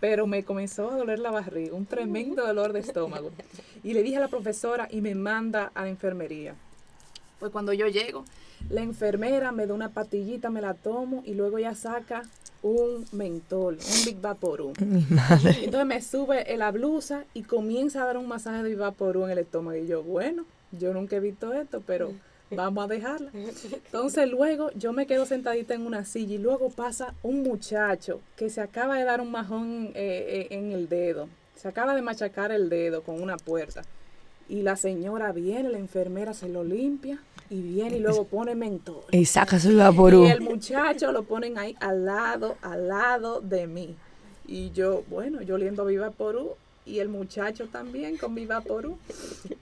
[0.00, 3.30] pero me comenzó a doler la barriga, un tremendo dolor de estómago.
[3.84, 6.56] Y le dije a la profesora y me manda a la enfermería.
[7.38, 8.24] Pues cuando yo llego,
[8.70, 12.22] la enfermera me da una patillita, me la tomo y luego ella saca
[12.62, 14.72] un mentol, un Big Vaporú.
[14.78, 19.24] Entonces me sube en la blusa y comienza a dar un masaje de Big Vaporú
[19.24, 19.76] en el estómago.
[19.76, 22.12] Y yo, bueno, yo nunca he visto esto, pero
[22.50, 23.30] vamos a dejarla.
[23.34, 28.50] Entonces luego yo me quedo sentadita en una silla y luego pasa un muchacho que
[28.50, 31.28] se acaba de dar un majón eh, eh, en el dedo.
[31.54, 33.82] Se acaba de machacar el dedo con una puerta.
[34.48, 37.18] Y la señora viene, la enfermera se lo limpia
[37.50, 39.02] y viene y luego pone mentol.
[39.10, 40.24] Y saca su vaporú.
[40.24, 43.96] Y el muchacho lo ponen ahí al lado, al lado de mí.
[44.46, 46.54] Y yo, bueno, yo oliendo Viva Porú
[46.86, 48.98] y el muchacho también con Viva Porú.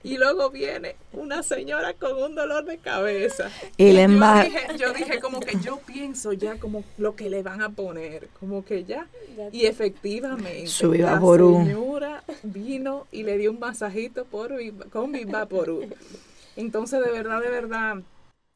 [0.03, 3.49] Y luego viene una señora con un dolor de cabeza.
[3.77, 7.41] Y le yo dije, yo dije como que yo pienso ya como lo que le
[7.41, 9.07] van a poner, como que ya.
[9.51, 14.53] Y efectivamente, Su Viva la señora vino y le dio un masajito por,
[14.91, 15.81] con Viva Porú.
[16.55, 17.97] Entonces, de verdad, de verdad,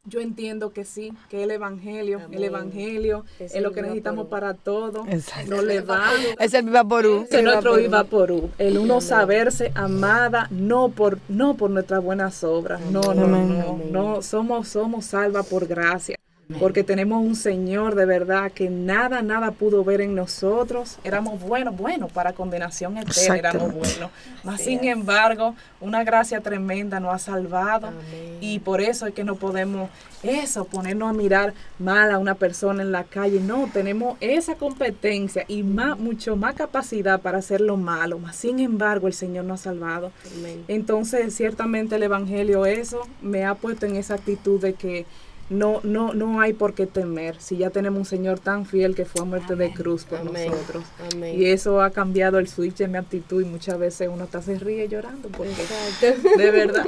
[0.09, 4.25] yo entiendo que sí, que el evangelio, el evangelio Es es, lo que Viva necesitamos
[4.25, 4.29] Porú.
[4.29, 5.05] para todo.
[5.07, 5.55] Exacto.
[5.55, 6.43] Nos levanta.
[6.43, 7.25] Es el vaporú.
[7.29, 8.49] Es nuestro viva porú.
[8.57, 12.81] El uno saberse amada no por no por nuestras buenas obras.
[12.81, 13.59] No, no, Amén.
[13.59, 14.21] no, no.
[14.21, 16.17] Somos somos salvas por gracia.
[16.57, 20.97] Porque tenemos un Señor de verdad que nada, nada pudo ver en nosotros.
[21.03, 24.09] Éramos buenos, buenos para condenación eterna, éramos buenos.
[24.43, 27.89] Mas sin embargo, una gracia tremenda nos ha salvado.
[27.89, 28.37] Amén.
[28.41, 29.91] Y por eso es que no podemos
[30.23, 33.39] eso, ponernos a mirar mal a una persona en la calle.
[33.39, 38.17] No, tenemos esa competencia y más, mucho más capacidad para hacer lo malo.
[38.17, 40.11] Mas, sin embargo, el Señor nos ha salvado.
[40.35, 40.63] Amén.
[40.67, 45.05] Entonces, ciertamente el Evangelio eso me ha puesto en esa actitud de que
[45.49, 49.05] no, no, no hay por qué temer si ya tenemos un Señor tan fiel que
[49.05, 50.51] fue a muerte de cruz por Amén.
[50.51, 50.83] nosotros.
[51.11, 51.39] Amén.
[51.39, 54.59] Y eso ha cambiado el switch de mi actitud y muchas veces uno hasta se
[54.59, 56.37] ríe llorando porque Exacto.
[56.37, 56.87] de verdad.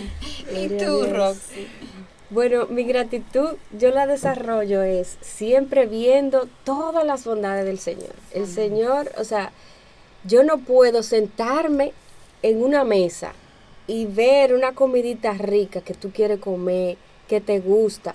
[0.54, 1.06] ¿Y tú.
[1.06, 1.66] Roxy?
[2.30, 8.14] Bueno, mi gratitud yo la desarrollo es siempre viendo todas las bondades del Señor.
[8.32, 9.52] El Señor, o sea,
[10.24, 11.92] yo no puedo sentarme
[12.42, 13.32] en una mesa
[13.86, 16.96] y ver una comidita rica que tú quieres comer,
[17.28, 18.14] que te gusta,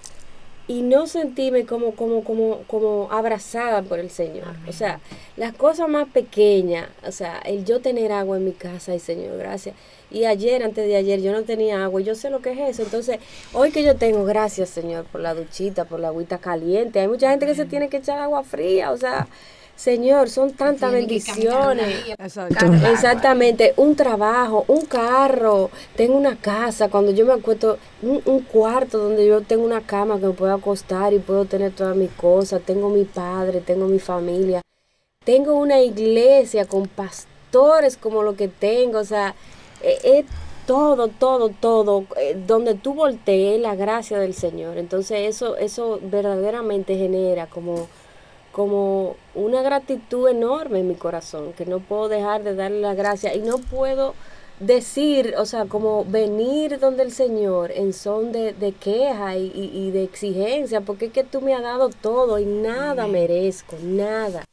[0.69, 4.55] y no sentirme como, como, como, como abrazada por el Señor.
[4.67, 4.99] O sea,
[5.35, 9.35] las cosas más pequeñas, o sea, el yo tener agua en mi casa, y Señor,
[9.35, 9.75] gracias.
[10.11, 12.59] Y ayer, antes de ayer, yo no tenía agua, y yo sé lo que es
[12.59, 12.83] eso.
[12.83, 13.17] Entonces,
[13.51, 16.99] hoy que yo tengo, gracias, Señor, por la duchita, por la agüita caliente.
[16.99, 19.27] Hay mucha gente que se tiene que echar agua fría, o sea,
[19.79, 22.03] Señor, son tantas bendiciones.
[22.91, 28.97] Exactamente, un trabajo, un carro, tengo una casa, cuando yo me acuesto, un, un cuarto
[28.97, 32.61] donde yo tengo una cama que me puedo acostar y puedo tener todas mis cosas,
[32.65, 34.61] tengo mi padre, tengo mi familia,
[35.23, 39.33] tengo una iglesia con pastores como lo que tengo, o sea,
[39.81, 40.25] eh, es
[40.67, 44.77] todo, todo, todo, eh, donde tú voltees la gracia del Señor.
[44.77, 47.87] Entonces eso, eso verdaderamente genera como,
[48.59, 53.33] como una gratitud enorme en mi corazón, que no puedo dejar de darle la gracia
[53.33, 54.15] y no puedo
[54.59, 59.71] decir, o sea, como venir donde el Señor en son de, de queja y, y-
[59.87, 64.43] y de exigencia, porque es que tú me has dado todo y nada merezco, nada,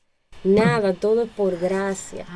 [0.44, 2.26] nada, todo es por gracia.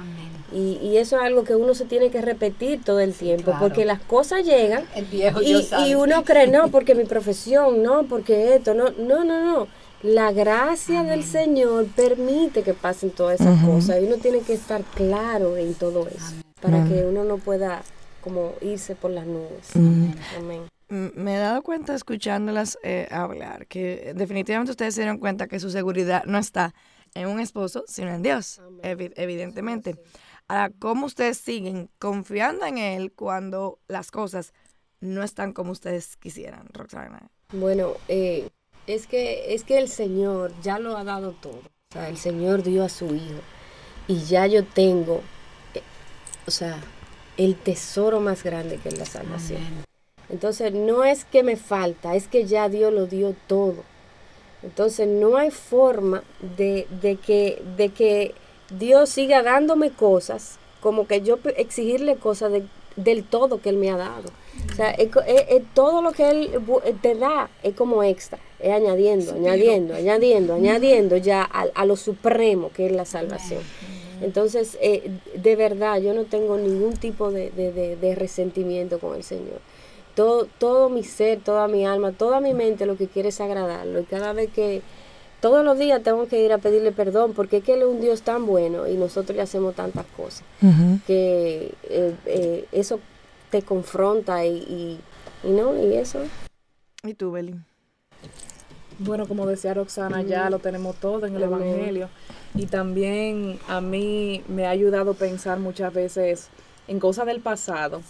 [0.52, 3.60] Y, y eso es algo que uno se tiene que repetir todo el tiempo, claro.
[3.60, 8.02] porque las cosas llegan El viejo y, y uno cree, no, porque mi profesión, no,
[8.08, 9.68] porque esto, no, no, no, no.
[10.02, 14.82] La gracia del Señor permite que pasen todas esas cosas y uno tiene que estar
[14.94, 17.82] claro en todo eso para que uno no pueda
[18.22, 19.76] como irse por las nubes.
[20.38, 20.66] Amén.
[20.88, 25.70] Me he dado cuenta escuchándolas eh, hablar que definitivamente ustedes se dieron cuenta que su
[25.70, 26.74] seguridad no está
[27.14, 29.96] en un esposo, sino en Dios, evi- evidentemente.
[30.48, 34.52] Ahora, ¿cómo ustedes siguen confiando en Él cuando las cosas
[35.00, 37.30] no están como ustedes quisieran, Roxana?
[37.52, 38.48] Bueno, eh,
[38.94, 41.60] es que es que el Señor ya lo ha dado todo.
[41.90, 43.40] O sea, el Señor dio a su Hijo
[44.08, 45.20] y ya yo tengo,
[45.74, 45.82] eh,
[46.46, 46.78] o sea,
[47.36, 49.60] el tesoro más grande que es la salvación.
[50.28, 53.82] Entonces no es que me falta, es que ya Dios lo dio todo.
[54.62, 56.22] Entonces no hay forma
[56.56, 58.34] de, de que, de que
[58.70, 62.66] Dios siga dándome cosas, como que yo exigirle cosas de-
[62.96, 64.30] del todo que Él me ha dado.
[64.70, 66.50] O sea, es, co- es- es todo lo que Él
[67.00, 72.70] te da es como extra, es añadiendo, añadiendo, añadiendo, añadiendo ya a, a lo supremo
[72.74, 73.62] que es la salvación.
[74.22, 79.16] Entonces, eh, de verdad, yo no tengo ningún tipo de, de- de- de resentimiento con
[79.16, 79.60] el Señor.
[80.14, 84.00] Todo, todo mi ser, toda mi alma, toda mi mente lo que quiere es agradarlo.
[84.00, 84.82] Y cada vez que,
[85.40, 88.02] todos los días tengo que ir a pedirle perdón porque es que Él es un
[88.02, 90.42] Dios tan bueno y nosotros le hacemos tantas cosas
[91.06, 93.00] que eh, eh, eso
[93.50, 95.00] te confronta y, y,
[95.48, 96.18] y no, y eso.
[97.04, 97.54] ¿Y tú, Beli?
[99.02, 101.62] Bueno, como decía Roxana, ya lo tenemos todo en el Amén.
[101.62, 102.08] Evangelio.
[102.54, 106.48] Y también a mí me ha ayudado a pensar muchas veces
[106.86, 108.02] en cosas del pasado,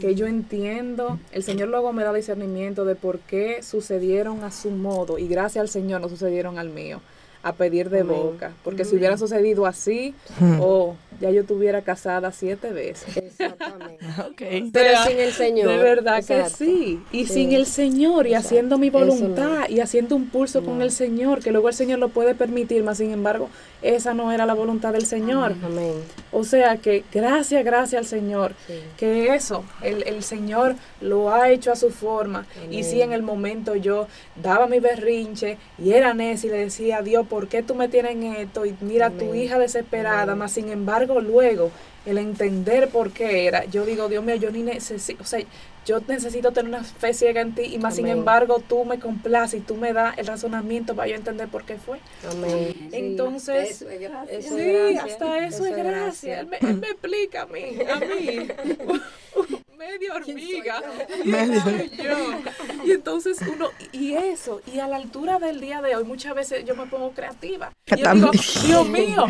[0.00, 4.70] que yo entiendo, el Señor luego me da discernimiento de por qué sucedieron a su
[4.70, 7.00] modo y gracias al Señor no sucedieron al mío,
[7.42, 8.52] a pedir de boca.
[8.62, 10.14] Porque si hubiera sucedido así,
[10.60, 13.16] oh, ya yo estuviera casada siete veces.
[13.16, 14.04] Exactamente.
[14.30, 14.42] Ok.
[14.72, 15.68] Pero sea, sin el Señor.
[15.68, 16.58] De verdad exacto.
[16.58, 17.00] que sí.
[17.12, 17.34] Y Sí.
[17.34, 18.48] sin el Señor y Exacto.
[18.48, 19.74] haciendo mi voluntad no.
[19.74, 22.98] y haciendo un pulso con el Señor, que luego el Señor lo puede permitir, más
[22.98, 23.48] sin embargo,
[23.80, 25.54] esa no era la voluntad del Señor.
[25.64, 25.94] Amén.
[26.34, 28.80] O sea que gracias, gracias al Señor, Sí.
[28.96, 32.46] que eso, el, el Señor lo ha hecho a su forma.
[32.70, 37.02] Y si en el momento yo daba mi berrinche y era necia y le decía,
[37.02, 38.64] Dios, ¿por qué tú me tienes en esto?
[38.64, 41.70] Y mira tu hija desesperada, más sin embargo luego
[42.06, 45.40] el entender por qué era, yo digo, Dios mío, yo ni necesito, o sea,
[45.86, 49.60] yo necesito tener una fe ciega en ti y más sin embargo tú me complaces
[49.60, 51.98] y tú me das el razonamiento para yo entender por qué fue.
[52.30, 52.74] Amén.
[52.74, 52.88] Sí.
[52.92, 54.38] Entonces, Eso es gracia.
[54.38, 56.40] Eso Sí, es hasta eso, es gracia.
[56.40, 58.48] Él me, él me explica a mí, a mí,
[59.76, 60.80] medio hormiga.
[61.22, 62.84] ¿Quién soy yo?
[62.84, 66.64] Y entonces uno, y eso, y a la altura del día de hoy, muchas veces
[66.64, 67.72] yo me pongo creativa.
[67.86, 68.30] Y yo digo,
[68.64, 69.26] Dios mío,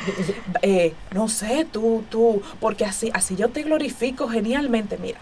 [0.60, 4.98] eh, no sé, tú, tú, porque así, así yo te glorifico genialmente.
[4.98, 5.18] Mira,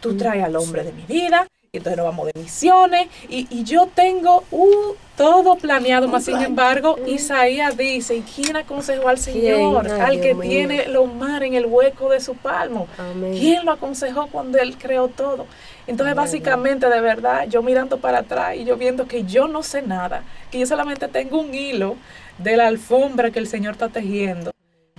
[0.00, 3.62] tú traes al hombre de mi vida, y entonces nos vamos de misiones, y, y
[3.62, 9.86] yo tengo uh, todo planeado, más sin embargo, Isaías dice, ¿y quién aconsejó al Señor?
[9.88, 12.88] Al que tiene los mares en el hueco de su palmo.
[12.98, 13.34] Amén.
[13.38, 15.46] ¿Quién lo aconsejó cuando Él creó todo?
[15.86, 19.82] Entonces, básicamente, de verdad, yo mirando para atrás y yo viendo que yo no sé
[19.82, 21.96] nada, que yo solamente tengo un hilo
[22.38, 24.50] de la alfombra que el Señor está tejiendo.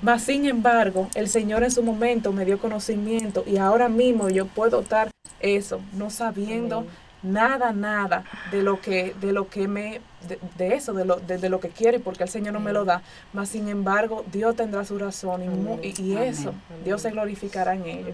[0.01, 4.47] Mas, sin embargo, el Señor en su momento me dio conocimiento y ahora mismo yo
[4.47, 6.85] puedo estar eso, no sabiendo
[7.23, 11.37] nada, nada de lo que, de lo que me, de, de eso, de lo, de,
[11.37, 13.03] de lo que quiero y porque el Señor no me lo da.
[13.31, 17.75] Mas, sin embargo, Dios tendrá su razón y, mu- y, y eso, Dios se glorificará
[17.75, 18.13] en ello.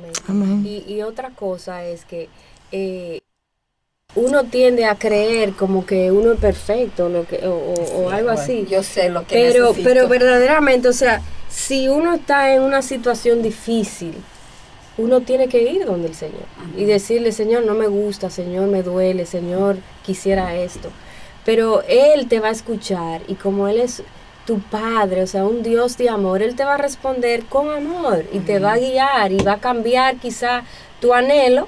[0.66, 2.28] Y, y otra cosa es que
[2.74, 3.20] eh,
[4.16, 8.30] uno tiende a creer como que uno es perfecto lo que, o, o- o algo
[8.30, 8.66] así.
[8.70, 9.88] Yo sé lo que Pero, necesito.
[9.90, 14.14] pero verdaderamente, o sea, si uno está en una situación difícil,
[14.98, 16.46] uno tiene que ir donde el Señor
[16.76, 20.90] y decirle, Señor, no me gusta, Señor, me duele, Señor, quisiera esto.
[21.46, 24.04] Pero Él te va a escuchar y como Él es
[24.46, 28.26] tu Padre, o sea, un Dios de amor, Él te va a responder con amor
[28.32, 30.64] y te va a guiar y va a cambiar quizá
[31.00, 31.68] tu anhelo,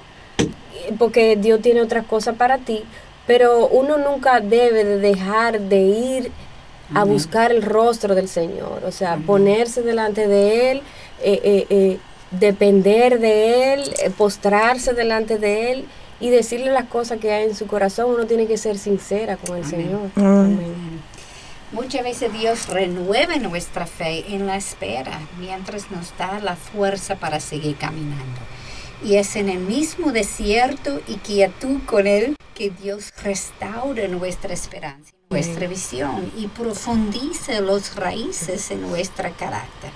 [0.97, 2.83] porque Dios tiene otras cosas para ti,
[3.27, 6.31] pero uno nunca debe de dejar de ir
[6.93, 10.81] a buscar el rostro del Señor, o sea, ponerse delante de Él,
[11.21, 11.99] eh, eh, eh,
[12.31, 15.85] depender de Él, eh, postrarse delante de Él
[16.19, 18.11] y decirle las cosas que hay en su corazón.
[18.11, 20.09] Uno tiene que ser sincera con el Señor.
[20.15, 20.99] Amén.
[21.71, 27.39] Muchas veces Dios renueve nuestra fe en la espera mientras nos da la fuerza para
[27.39, 28.39] seguir caminando.
[29.03, 35.11] Y es en el mismo desierto y quietud con Él que Dios restaura nuestra esperanza,
[35.29, 39.91] nuestra visión y profundiza los raíces en nuestro carácter.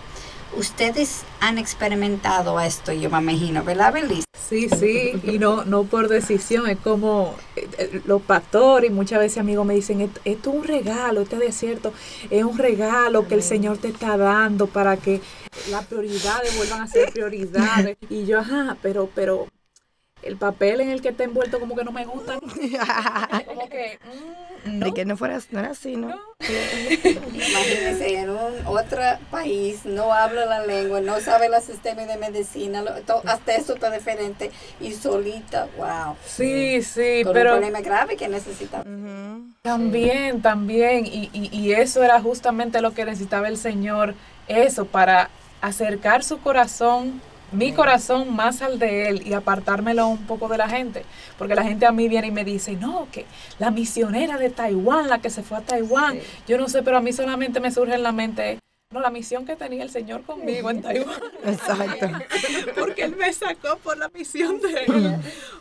[0.56, 4.24] Ustedes han experimentado esto, yo me imagino, ¿verdad, Belis?
[4.47, 9.20] Sí, sí, y no, no por decisión, es como eh, eh, los pastores y muchas
[9.20, 11.91] veces amigos me dicen, esto es un regalo, este desierto
[12.30, 15.22] es un regalo que el Señor te está dando para que
[15.70, 17.97] las prioridades vuelvan a ser prioridades.
[18.10, 19.47] Y yo, ajá, pero, pero
[20.24, 22.39] el papel en el que está envuelto como que no me gusta.
[23.45, 23.99] como que...
[24.66, 24.93] Mm, no.
[24.93, 26.18] que no fuera no era así, ¿no?
[26.39, 32.84] Imagínese en un otro país, no habla la lengua, no sabe el sistema de medicina,
[33.26, 36.16] hasta eso está diferente y solita, wow.
[36.26, 37.51] Sí, sí, Con pero...
[37.51, 38.84] un problema grave que necesita.
[39.62, 44.16] También, también, y, y, y eso era justamente lo que necesitaba el Señor,
[44.47, 45.30] eso, para
[45.64, 47.22] acercar su corazón
[47.53, 51.05] mi corazón más al de él y apartármelo un poco de la gente.
[51.38, 53.26] Porque la gente a mí viene y me dice, no, que
[53.59, 57.01] la misionera de Taiwán, la que se fue a Taiwán, yo no sé, pero a
[57.01, 58.57] mí solamente me surge en la mente,
[58.93, 61.15] no, la misión que tenía el Señor conmigo en Taiwán.
[61.45, 62.07] Exacto.
[62.79, 65.15] Porque Él me sacó por la misión de Él.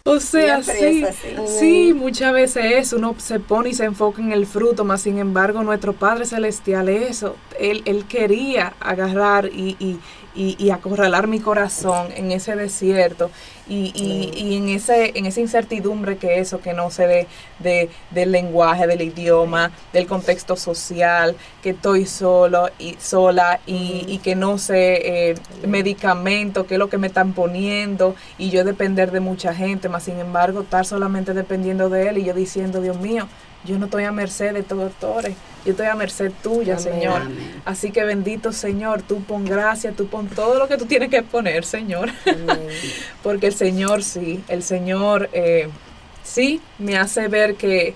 [0.05, 1.05] O sea, sí,
[1.47, 5.19] sí, muchas veces eso, uno se pone y se enfoca en el fruto, más sin
[5.19, 9.99] embargo nuestro Padre Celestial, eso, Él, él quería agarrar y, y
[10.35, 13.31] y, y, acorralar mi corazón en ese desierto
[13.73, 17.27] y, y, y, en ese en esa incertidumbre que eso que no sé de,
[17.59, 24.35] de, del lenguaje del idioma del contexto social que estoy solo y sola y, que
[24.35, 25.35] no sé eh,
[25.67, 30.03] medicamento qué es lo que me están poniendo y yo depender de mucha gente más
[30.03, 33.27] sin embargo estar solamente dependiendo de él y yo diciendo Dios mío
[33.65, 37.23] yo no estoy a merced de estos doctores, yo estoy a merced tuya, Señor.
[37.65, 41.23] Así que bendito Señor, tú pon gracia, tú pon todo lo que tú tienes que
[41.23, 42.11] poner, Señor.
[43.23, 45.69] Porque el Señor sí, el Señor eh,
[46.25, 47.95] sí me hace ver que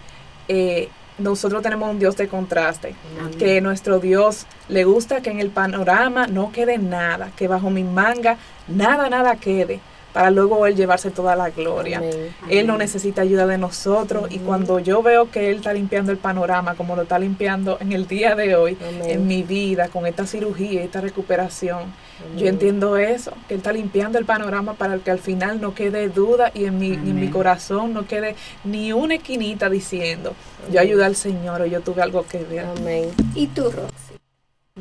[0.49, 0.89] eh,
[1.19, 2.95] nosotros tenemos un Dios de contraste,
[3.39, 7.83] que nuestro Dios le gusta que en el panorama no quede nada, que bajo mi
[7.85, 8.37] manga
[8.69, 9.81] nada, nada quede
[10.17, 12.03] para luego Él llevarse toda la gloria.
[12.49, 16.17] Él no necesita ayuda de nosotros y cuando yo veo que Él está limpiando el
[16.17, 20.27] panorama como lo está limpiando en el día de hoy, en mi vida, con esta
[20.27, 21.93] cirugía, esta recuperación,
[22.35, 26.09] yo entiendo eso, que Él está limpiando el panorama para que al final no quede
[26.09, 30.33] duda y en mi, en mi corazón no quede ni una esquinita diciendo,
[30.73, 32.65] yo ayudé al Señor o yo tuve algo que ver.
[32.65, 33.11] Amén.
[33.35, 34.15] ¿Y tú, Roxy?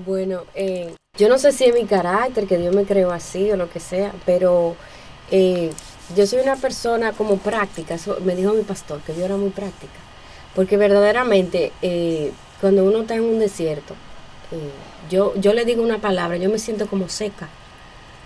[0.05, 3.57] Bueno, eh, yo no sé si es mi carácter, que Dios me creó así o
[3.57, 4.77] lo que sea, pero
[5.31, 5.71] eh,
[6.15, 9.93] yo soy una persona como práctica, me dijo mi pastor que yo era muy práctica,
[10.53, 13.93] porque verdaderamente eh, cuando uno está en un desierto,
[14.51, 14.69] eh,
[15.09, 17.49] yo, yo le digo una palabra, yo me siento como seca,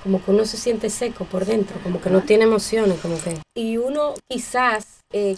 [0.04, 3.38] como que uno se siente seco por dentro, como que no tiene emociones, como que...
[3.56, 4.86] Y uno quizás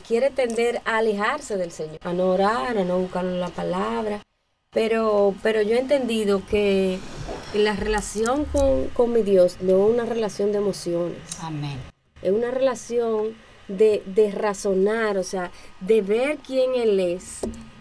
[0.07, 4.21] quiere tender a alejarse del Señor, a no orar, a no buscar la palabra,
[4.71, 6.97] pero, pero yo he entendido que
[7.53, 11.17] la relación con, con, mi Dios no es una relación de emociones.
[11.41, 11.77] Amén.
[12.21, 13.35] Es una relación
[13.67, 15.51] de, de, razonar, o sea,
[15.81, 17.39] de ver quién Él es.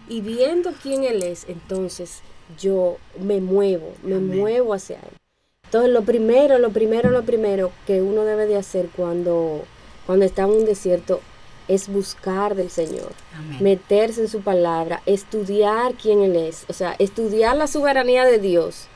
[0.09, 2.21] Y viendo quién Él es, entonces
[2.59, 5.17] yo me muevo, me muevo hacia Él.
[5.63, 9.63] Entonces lo primero, lo primero, lo primero que uno debe de hacer cuando,
[10.05, 11.21] cuando está en un desierto
[11.71, 13.13] es buscar del Señor,
[13.61, 18.87] meterse en su palabra, estudiar quién Él es, o sea, estudiar la soberanía de Dios.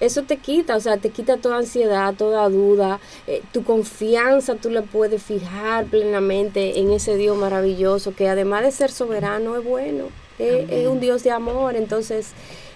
[0.00, 4.70] Eso te quita, o sea, te quita toda ansiedad, toda duda, eh, tu confianza tú
[4.70, 10.06] le puedes fijar plenamente en ese Dios maravilloso que además de ser soberano es bueno,
[10.38, 12.32] es, un Dios de amor, entonces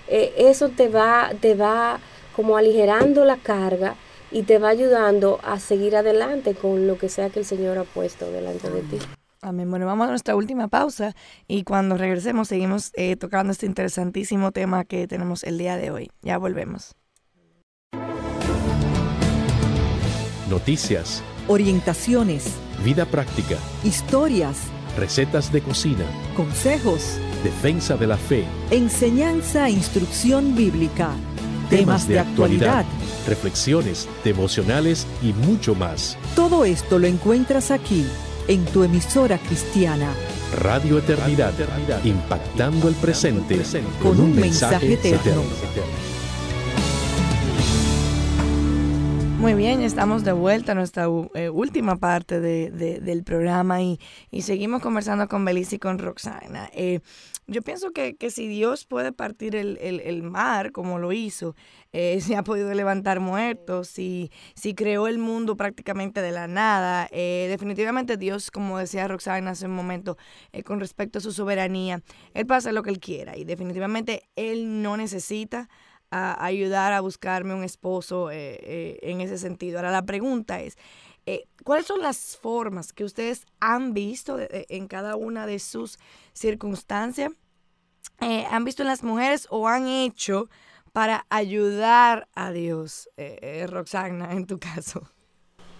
[0.06, 1.98] eh, eso te va, te va
[2.36, 3.96] como aligerando la carga
[4.30, 7.84] y te va ayudando a seguir adelante con lo que sea que el Señor ha
[7.84, 8.98] puesto delante de ti.
[9.44, 9.68] Amén.
[9.68, 11.14] Bueno, vamos a nuestra última pausa
[11.46, 16.10] y cuando regresemos seguimos eh, tocando este interesantísimo tema que tenemos el día de hoy.
[16.22, 16.94] Ya volvemos.
[20.48, 21.22] Noticias.
[21.46, 22.54] Orientaciones.
[22.82, 23.56] Vida práctica.
[23.82, 24.62] Historias.
[24.96, 26.06] Recetas de cocina.
[26.34, 27.18] Consejos.
[27.42, 28.46] Defensa de la fe.
[28.70, 31.10] Enseñanza e instrucción bíblica.
[31.68, 32.86] Temas, de, actualidad
[33.26, 36.16] reflexiones devocionales y mucho más.
[36.36, 38.06] Todo esto lo encuentras aquí,
[38.48, 40.12] en tu emisora cristiana.
[40.58, 41.52] Radio Eternidad,
[42.04, 43.60] impactando el presente
[44.02, 45.42] con un mensaje eterno.
[49.38, 54.00] Muy bien, estamos de vuelta a nuestra eh, última parte de- de- del programa y,
[54.30, 56.70] y seguimos conversando con Belice y con Roxana.
[56.72, 57.00] Eh,
[57.46, 61.54] yo pienso que, que si Dios puede partir el, el- el mar como lo hizo,
[61.92, 67.08] eh, si ha podido levantar muertos, si, si creó el mundo prácticamente de la nada,
[67.12, 70.16] eh, definitivamente Dios, como decía Roxana hace un momento,
[70.52, 72.02] eh, con respecto a su soberanía,
[72.34, 75.68] Él puede hacer lo que Él quiera y definitivamente Él no necesita
[76.10, 79.78] a ayudar a buscarme un esposo eh, eh, en ese sentido.
[79.78, 80.76] Ahora la pregunta es,
[81.26, 85.98] eh, ¿cuáles son las formas que ustedes han visto en cada una de sus
[86.32, 87.32] circunstancias?
[88.20, 90.48] eh, ¿Han visto en las mujeres o han hecho
[90.92, 93.08] para ayudar a Dios?
[93.16, 95.08] Eh, Roxana, en tu caso.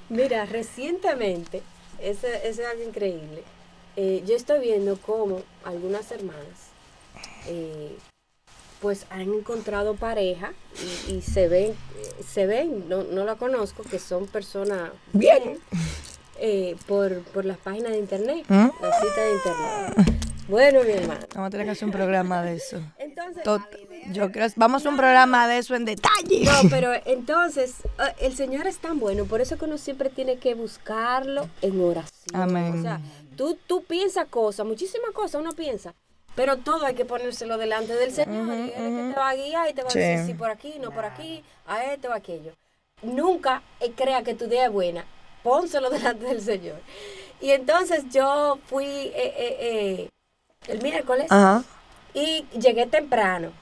[0.09, 1.62] Mira, recientemente,
[2.01, 3.42] eso, eso es algo increíble.
[3.97, 6.70] yo estoy viendo cómo algunas hermanas
[8.85, 10.53] pues han encontrado pareja
[11.09, 11.72] y, y se ven,
[12.30, 15.59] se ven, no, no la conozco, que son personas Bien.
[16.39, 18.68] eh, por, por las páginas de internet, ¿Mm?
[18.82, 20.20] las citas de internet.
[20.49, 21.26] Bueno, mi hermano.
[21.35, 22.78] Vamos a tener que hacer un programa de eso.
[22.99, 23.64] Entonces, Tot-
[24.12, 26.45] yo creo, vamos a un programa de eso en detalle.
[26.45, 30.37] No, pero entonces eh, el Señor es tan bueno, por eso que uno siempre tiene
[30.37, 32.12] que buscarlo en oración.
[32.35, 32.80] Amén.
[32.80, 33.01] O sea,
[33.39, 35.95] tú, tú piensas cosas, muchísimas cosas uno piensa,
[36.35, 38.47] pero todo hay que ponérselo delante del Señor.
[38.57, 39.99] y Él es que te va a guiar y te va Sí.
[39.99, 42.53] a decir si por aquí, no por aquí, a esto o aquello.
[43.03, 45.05] Nunca eh, crea que tu día es buena,
[45.43, 46.80] pónselo delante del Señor.
[47.41, 50.09] Y entonces yo fui eh, eh, eh,
[50.68, 51.26] el miércoles
[52.14, 53.53] y llegué temprano.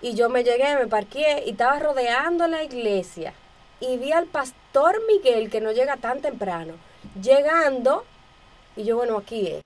[0.00, 3.34] Y yo me llegué, me parqué y estaba rodeando la iglesia.
[3.80, 6.74] Y vi al pastor Miguel, que no llega tan temprano,
[7.20, 8.04] llegando.
[8.76, 9.62] Y yo, bueno, aquí es.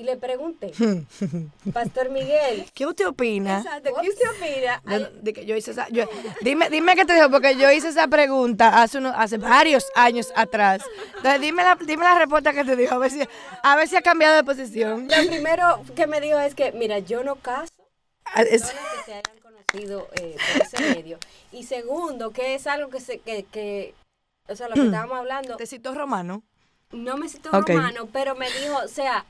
[0.00, 0.72] Y le pregunté,
[1.74, 3.58] Pastor Miguel, ¿Qué usted opina?
[3.58, 4.80] exacto, ¿qué usted opina?
[4.86, 6.06] De, de que yo hice esa, yo-
[6.40, 10.32] dime, dime qué te dijo, porque yo hice esa pregunta hace unos, hace varios años
[10.34, 10.82] atrás.
[11.16, 13.20] Entonces dime la, dime la respuesta que te dijo, a ver si,
[13.62, 15.06] a ver si ha cambiado de posición.
[15.06, 17.70] Lo primero que me dijo es que, mira, yo no caso
[18.24, 21.18] Ah, es- que se hayan conocido eh, por ese medio.
[21.52, 23.92] Y segundo, que es algo que se, que, que
[24.48, 26.42] o sea, lo que estábamos hablando, Te citó Romano.
[26.92, 29.26] no me citó romano, pero me dijo, o sea,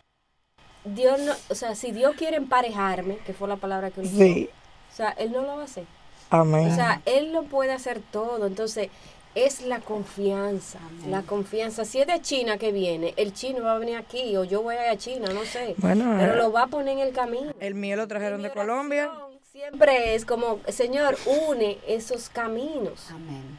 [0.85, 4.49] Dios no, o sea, si Dios quiere emparejarme, que fue la palabra que usó, Sí.
[4.93, 5.85] o sea, él no lo va a hacer.
[6.31, 6.70] Amén.
[6.70, 8.47] O sea, él lo puede hacer todo.
[8.47, 8.89] Entonces,
[9.35, 10.78] es la confianza.
[11.09, 11.85] La confianza.
[11.85, 14.76] Si es de China que viene, el chino va a venir aquí o yo voy
[14.76, 15.74] a ir a China, no sé.
[15.78, 17.53] Bueno, pero eh, lo va a poner en el camino.
[17.61, 19.11] el mío lo trajeron de Colombia.
[19.53, 21.16] Siempre es como, Señor,
[21.51, 23.09] une esos caminos.
[23.11, 23.59] Amén.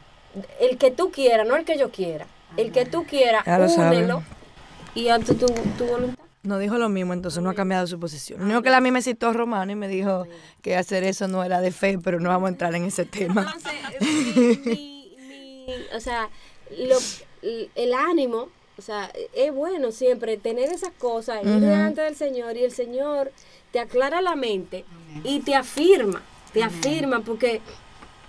[0.60, 2.26] El que tú quieras, no el que yo quiera.
[2.56, 3.44] El que tú quieras,
[3.76, 4.22] únelo.
[4.94, 6.22] Y ante tu, tu voluntad.
[6.42, 8.40] No dijo lo mismo, entonces no ha cambiado su posición.
[8.40, 10.26] Lo único que la mí me citó Romano y me dijo
[10.60, 13.54] que hacer eso no era de fe, pero no vamos a entrar en ese tema.
[13.56, 13.72] Entonces,
[14.66, 15.16] mi, mi-
[15.66, 16.28] mi- o sea,
[16.78, 16.98] lo-
[17.76, 22.64] el ánimo, o sea, es bueno siempre tener esas cosas, ir delante del Señor y
[22.64, 23.30] el Señor
[23.70, 24.84] te aclara la mente
[25.22, 26.22] y te afirma,
[26.52, 27.60] te afirma porque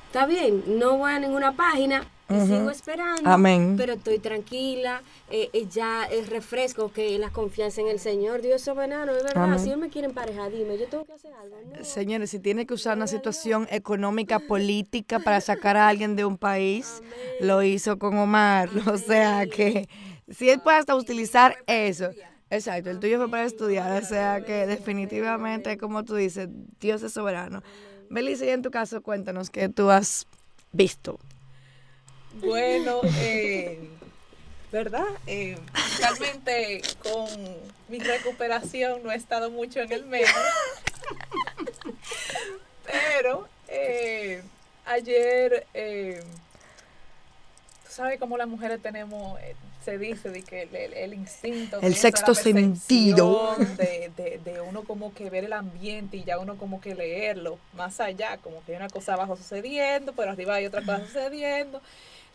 [0.08, 2.08] está bien, no voy a ninguna página.
[2.30, 3.76] Y Sigo esperando, Amén.
[3.78, 8.56] pero estoy tranquila, eh, eh, ya es refresco que la confianza en el Señor, Dios
[8.56, 9.60] es soberano, es verdad, Amén.
[9.60, 11.58] si Él me quiere emparejar, dime, yo tengo que hacer algo.
[11.66, 11.84] No.
[11.84, 16.38] Señores, si tiene que usar una situación económica, política para sacar a alguien de un
[16.38, 17.02] país,
[17.40, 18.70] lo hizo con Omar.
[18.94, 19.90] O sea que
[20.30, 22.10] si él puede hasta utilizar eso.
[22.50, 24.02] Exacto, el tuyo fue para estudiar.
[24.02, 26.48] O sea que definitivamente, como tú dices,
[26.80, 27.64] Dios es soberano.
[28.10, 30.28] Belice, y en tu caso, cuéntanos qué tú has
[30.72, 31.20] visto.
[32.34, 33.80] Bueno, eh,
[34.72, 35.06] ¿verdad?
[35.28, 35.58] Eh,
[36.00, 37.28] realmente con
[37.88, 40.28] mi recuperación no he estado mucho en el medio.
[42.86, 44.42] Pero eh,
[44.86, 46.22] ayer, eh,
[47.86, 49.56] tú sabes cómo las mujeres tenemos, eh,
[49.86, 51.80] se dice de que el, el- el instinto.
[51.82, 53.56] El sexto sentido.
[53.78, 57.58] De, de, de uno como que ver el ambiente y ya uno como que leerlo
[57.74, 61.82] más allá, como que hay una cosa abajo sucediendo, pero arriba hay otra cosa sucediendo.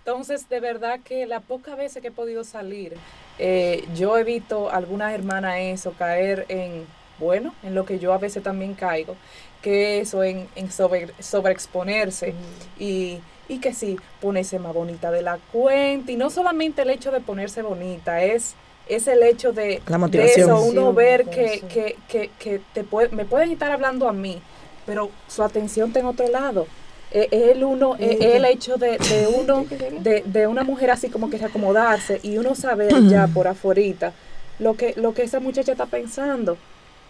[0.09, 2.95] Entonces, de verdad que las pocas veces que he podido salir,
[3.39, 6.87] eh, yo he visto a algunas hermanas eso caer en,
[7.19, 9.17] bueno, en lo que yo a veces también caigo,
[9.61, 12.33] que eso, en, en sobre, sobreexponerse
[12.79, 13.19] y,
[13.51, 16.11] y que sí, ponerse más bonita de la cuenta.
[16.11, 18.55] Y no solamente el hecho de ponerse bonita, es,
[18.89, 23.11] es el hecho de, La eso, uno Sí, ver que, que, que, que te puede,
[23.11, 24.41] me pueden estar hablando a mí,
[24.87, 26.67] pero su atención está en otro lado.
[27.11, 29.65] Eh, Es el uno, es el hecho de, de uno,
[30.01, 34.13] de, de una mujer así como que reacomodarse y uno saber ya por afuera
[34.59, 36.57] lo que, lo que esa muchacha está pensando.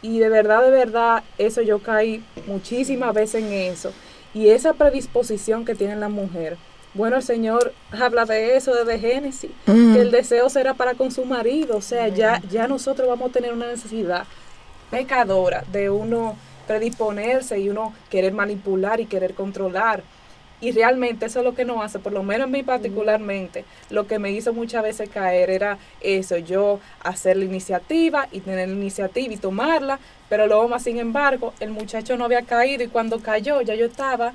[0.03, 3.93] Y de verdad, de verdad, eso yo caí muchísimas veces en eso.
[4.35, 6.57] Y esa predisposición que tiene la mujer
[6.95, 9.95] Bueno, el Señor habla de eso desde Génesis, Mm.
[9.95, 13.33] que el deseo será para con su marido, o sea, ya, ya nosotros vamos a
[13.33, 14.25] tener una necesidad
[14.91, 16.37] pecadora de uno
[16.69, 20.05] predisponerse y uno querer manipular y querer controlar.
[20.61, 24.09] Y realmente eso es lo que nos hace, por lo menos a mí particularmente, lo
[24.09, 28.75] que me hizo muchas veces caer era eso, yo hacer la iniciativa y tener la
[28.75, 33.21] iniciativa y tomarla, pero luego más sin embargo, el muchacho no había caído y cuando
[33.21, 34.33] cayó ya yo estaba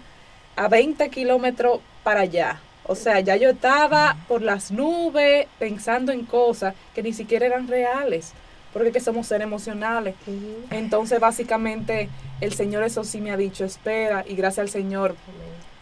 [0.56, 2.62] a 20 kilómetros para allá.
[2.86, 7.68] O sea, ya yo estaba por las nubes pensando en cosas que ni siquiera eran
[7.68, 8.34] reales,
[8.74, 10.16] porque que somos seres emocionales.
[10.72, 12.10] Entonces, básicamente,
[12.42, 15.16] el Señor eso sí me ha dicho, espera, y gracias al Señor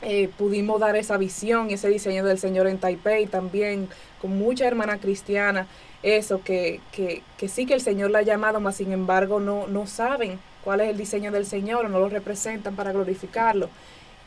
[0.02, 3.88] eh, pudimos dar esa visión y ese diseño del Señor en Taipei también,
[4.22, 5.68] con mucha hermana cristiana,
[6.04, 9.68] eso, que, que, que sí que el Señor la ha llamado, mas sin embargo no,
[9.68, 13.70] no saben cuál es el diseño del Señor, no lo representan para glorificarlo.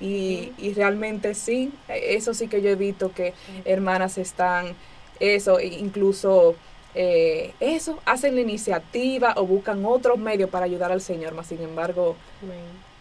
[0.00, 3.32] Y, y realmente sí, eso sí que yo he visto que
[3.64, 4.74] hermanas están,
[5.20, 6.56] eso, e incluso
[6.94, 11.60] eh, eso, hacen la iniciativa o buscan otros medios para ayudar al Señor, mas sin
[11.60, 12.16] embargo,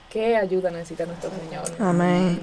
[0.10, 1.64] ¿qué ayuda necesita nuestro Señor?
[1.80, 2.40] Amén.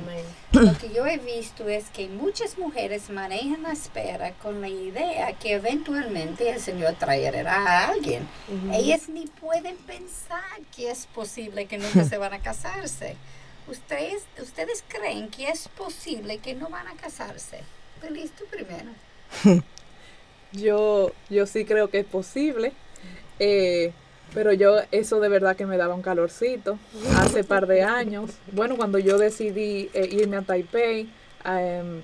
[0.53, 5.33] Lo que yo he visto es que muchas mujeres manejan la espera con la idea
[5.35, 8.29] que eventualmente el Señor traerá a alguien.
[8.73, 13.17] Ellas ni pueden pensar que es posible que nunca se van a casarse.
[13.69, 17.61] ¿Ustedes, ¿Ustedes creen que es posible que no van a casarse?
[18.01, 18.91] Feliz tú primero.
[20.53, 22.73] Yo, yo sí creo que es posible,
[23.39, 23.93] eh,
[24.35, 26.79] pero yo eso de verdad que me daba un calorcito
[27.19, 28.31] hace par de años.
[28.53, 31.09] Bueno, cuando yo decidí eh, irme a Taipei
[31.45, 32.03] em,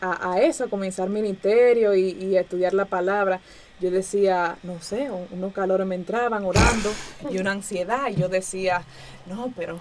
[0.00, 3.40] a, a eso, a comenzar ministerio y, y a estudiar la palabra,
[3.80, 6.90] yo decía, no sé, un- unos calores me entraban orando
[7.30, 8.08] y una ansiedad.
[8.10, 8.82] Y yo decía,
[9.26, 9.76] no, pero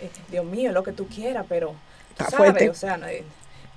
[0.00, 1.74] eh, Dios mío, lo que tú quieras, pero
[2.16, 3.24] tú sabes, o sea, no, eh,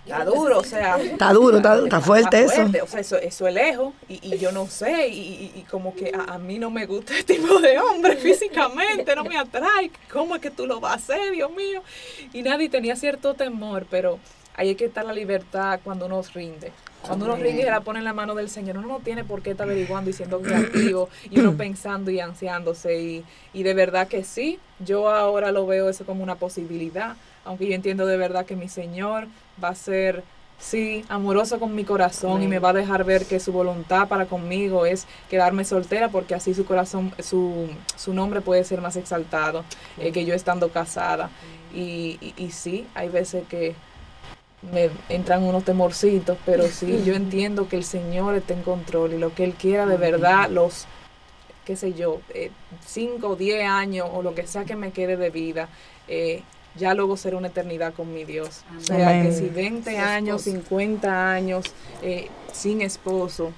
[0.06, 0.98] está duro, o sea.
[1.02, 2.62] Está duro, está- está fuerte eso.
[2.84, 5.96] O sea, eso, eso es lejos y, y yo no sé, y, y- y como
[5.96, 9.92] que a, a mí no me gusta este tipo de hombre físicamente, no me atrae.
[10.12, 11.82] ¿Cómo es que tú lo vas a hacer, Dios mío?
[12.34, 14.20] Y nadie tenía cierto temor, pero
[14.56, 16.72] ahí hay que estar la libertad cuando uno rinde.
[17.08, 19.42] Cuando uno rinde y la pone en la mano del Señor, uno no tiene por
[19.42, 23.00] qué estar averiguando y siendo creativo y uno pensando y ansiándose.
[23.00, 27.68] Y, y de verdad que sí, yo ahora lo veo eso como una posibilidad, aunque
[27.68, 29.28] yo entiendo de verdad que mi Señor
[29.64, 30.24] va a ser,
[30.60, 34.26] sí, amoroso con mi corazón y me va a dejar ver que su voluntad para
[34.26, 39.64] conmigo es quedarme soltera porque así su corazón, su, su nombre puede ser más exaltado
[40.00, 41.30] eh, que yo estando casada.
[41.74, 43.76] Y, y, y sí, hay veces que
[44.74, 49.18] me entran unos temorcitos, pero sí, yo entiendo que el Señor está en control y
[49.18, 50.86] lo que Él quiera de verdad, los,
[51.66, 52.22] qué sé yo,
[52.86, 55.70] 5 o 10 años o lo que sea que me quede de vida,
[56.08, 56.42] eh,
[56.78, 58.64] ya luego será una eternidad con mi Dios.
[58.78, 59.24] O sea, Amén.
[59.28, 61.66] que si 20 años, 50 años
[62.02, 63.54] eh, sin esposo,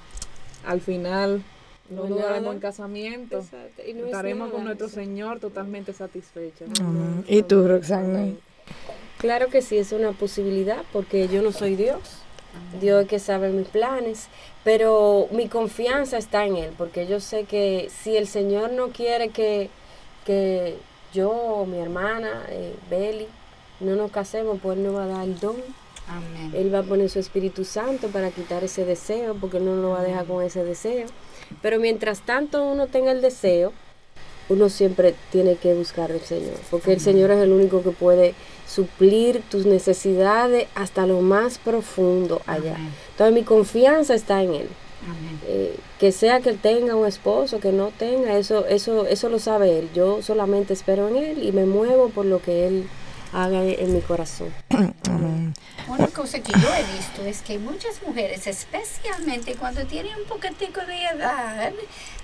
[0.64, 1.42] al final
[1.90, 2.54] no No es duraremos nada.
[2.54, 3.38] en casamiento.
[3.38, 4.88] Exacto, y no es Estaremos con nuestro.
[4.88, 6.68] Señor totalmente satisfechos.
[7.26, 8.28] ¿Y tú, Roxana?
[9.18, 12.00] Claro que sí, es una posibilidad porque yo no soy Dios.
[12.80, 14.28] Dios es que sabe mis planes,
[14.64, 19.28] pero mi confianza está en Él, porque yo sé que si el Señor no quiere
[19.28, 19.70] que,
[20.24, 20.76] que
[21.12, 23.26] yo o mi hermana, eh, Beli,
[23.80, 25.56] no nos casemos, pues Él nos va a dar el don.
[26.08, 26.52] Amén.
[26.54, 29.96] Él va a poner su Espíritu Santo para quitar ese deseo, porque Él no nos
[29.96, 31.06] va a dejar con ese deseo.
[31.62, 33.72] Pero mientras tanto uno tenga el deseo,
[34.48, 38.34] uno siempre tiene que buscar al Señor, porque el Señor es el único que puede
[38.66, 42.74] suplir tus necesidades hasta lo más profundo allá.
[42.76, 42.92] Amén.
[43.10, 44.68] Entonces mi confianza está en Él.
[45.04, 45.40] Amén.
[45.46, 49.38] Eh, que sea que él tenga un esposo, que no tenga, eso, eso, eso lo
[49.38, 49.88] sabe Él.
[49.94, 52.88] Yo solamente espero en Él y me muevo por lo que Él
[53.32, 54.52] haga en mi corazón.
[55.08, 55.54] Amén.
[55.86, 60.80] Una cosa que yo he visto es que muchas mujeres, especialmente cuando tienen un poquitico
[60.82, 61.72] de edad,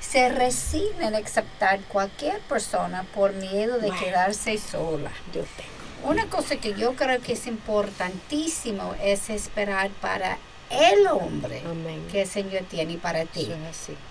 [0.00, 5.10] se resignan a aceptar cualquier persona por miedo de quedarse sola.
[5.32, 6.10] Yo tengo.
[6.10, 10.36] Una cosa que yo creo que es importantísimo es esperar para
[10.70, 12.06] el hombre Amén.
[12.10, 13.50] que el Señor tiene para ti.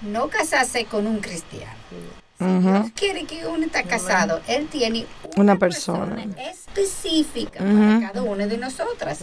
[0.02, 1.74] No casarse con un cristiano.
[2.44, 2.68] Si.
[2.68, 5.06] Dios quiere que uno esté casado, Él tiene
[5.38, 6.26] Una persona.
[6.52, 9.20] específica para cada una de nosotras.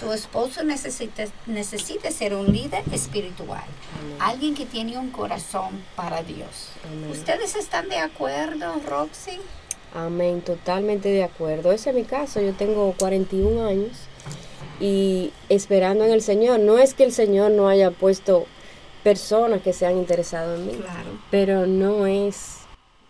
[0.00, 3.64] Tu esposo necesita, necesita ser un líder espiritual,
[4.18, 6.70] alguien que tiene un corazón para Dios.
[6.84, 7.10] Amén.
[7.10, 9.38] ¿Ustedes están de acuerdo, Roxy?
[9.94, 11.72] Amén, totalmente de acuerdo.
[11.72, 13.92] Ese es mi caso, yo tengo 41 años
[14.80, 16.60] y esperando en el Señor.
[16.60, 18.46] No es que el Señor no haya puesto
[19.10, 21.10] personas que se han interesado en mí, Claro.
[21.30, 22.56] pero no es,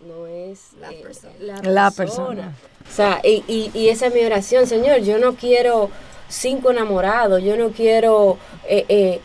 [0.07, 1.33] no es La eh, persona.
[1.39, 2.27] la La persona.
[2.27, 2.53] persona.
[2.87, 4.99] O sea, y, y, y esa es mi oración, Señor.
[4.99, 5.89] Yo no quiero
[6.29, 8.37] cinco enamorados, yo no quiero
[8.69, 9.19] eh, eh,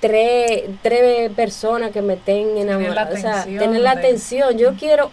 [0.00, 5.10] tres, tres personas que me estén enamoradas, o sea, tener la de- atención, yo quiero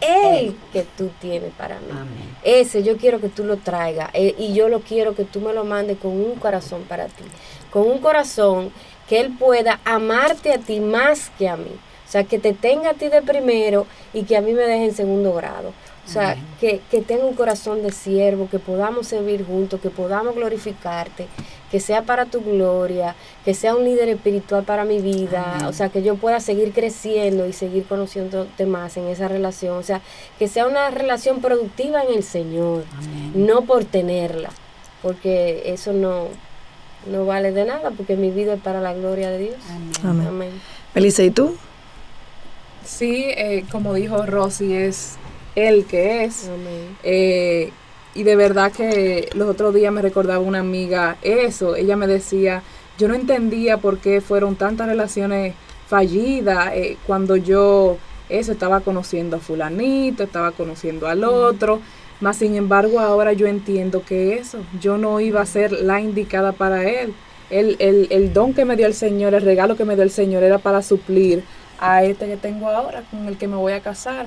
[0.00, 1.86] el que tú tienes para mí.
[1.92, 2.36] Amén.
[2.42, 5.52] Ese yo quiero que tú lo traigas eh, y yo lo quiero que tú me
[5.52, 7.24] lo mandes con un corazón para ti.
[7.70, 8.72] Con un corazón
[9.08, 11.70] que Él pueda amarte a ti más que a mí.
[12.06, 14.86] O sea, que te tenga a ti de primero y que a mí me deje
[14.86, 15.72] en segundo grado.
[16.06, 20.34] O sea, que, que tenga un corazón de siervo, que podamos servir juntos, que podamos
[20.34, 21.26] glorificarte,
[21.70, 25.90] que sea para tu gloria, que sea un líder espiritual para mi vida, o sea,
[25.90, 30.00] que yo pueda seguir creciendo y seguir conociéndote más en esa relación, o sea,
[30.38, 32.84] que sea una relación productiva en el Señor,
[33.34, 34.48] no por tenerla,
[35.02, 36.28] porque eso no,
[37.06, 39.56] no vale de nada, porque mi vida es para la gloria de Dios.
[40.02, 40.26] Amén.
[40.26, 40.50] Amén.
[40.94, 41.56] Melissa, ¿y tú?
[42.84, 45.16] Sí, eh, como dijo Rosy, es
[45.54, 46.48] el que es.
[46.48, 46.96] Amén.
[47.02, 47.70] Eh,
[48.14, 51.76] y de verdad que los otros días me recordaba una amiga eso.
[51.76, 52.62] Ella me decía,
[52.98, 55.54] yo no entendía por qué fueron tantas relaciones
[55.86, 61.80] fallidas eh, cuando yo eso estaba conociendo a fulanito, estaba conociendo al otro.
[62.20, 66.52] Más sin embargo, ahora yo entiendo que eso, yo no iba a ser la indicada
[66.52, 67.14] para él.
[67.50, 70.10] El, el, el don que me dio el Señor, el regalo que me dio el
[70.10, 71.44] Señor era para suplir
[71.80, 74.26] a este que tengo ahora, con el que me voy a casar.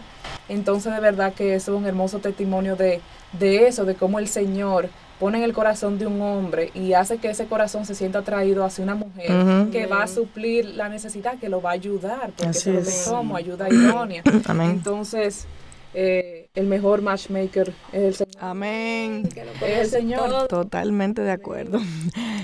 [0.49, 3.01] Entonces, de verdad que eso es un hermoso testimonio de,
[3.37, 4.89] de eso, de cómo el Señor
[5.19, 8.65] pone en el corazón de un hombre y hace que ese corazón se sienta atraído
[8.65, 12.47] hacia una mujer que va a suplir la necesidad, que lo va a ayudar, porque
[12.47, 14.23] Así eso es lo que somos, ayuda idónea.
[14.47, 14.71] Amén.
[14.71, 15.45] Entonces,
[15.93, 18.35] eh, el mejor matchmaker es el Señor.
[18.39, 19.29] Amén.
[19.61, 20.47] Es el Señor.
[20.47, 21.79] Totalmente de acuerdo.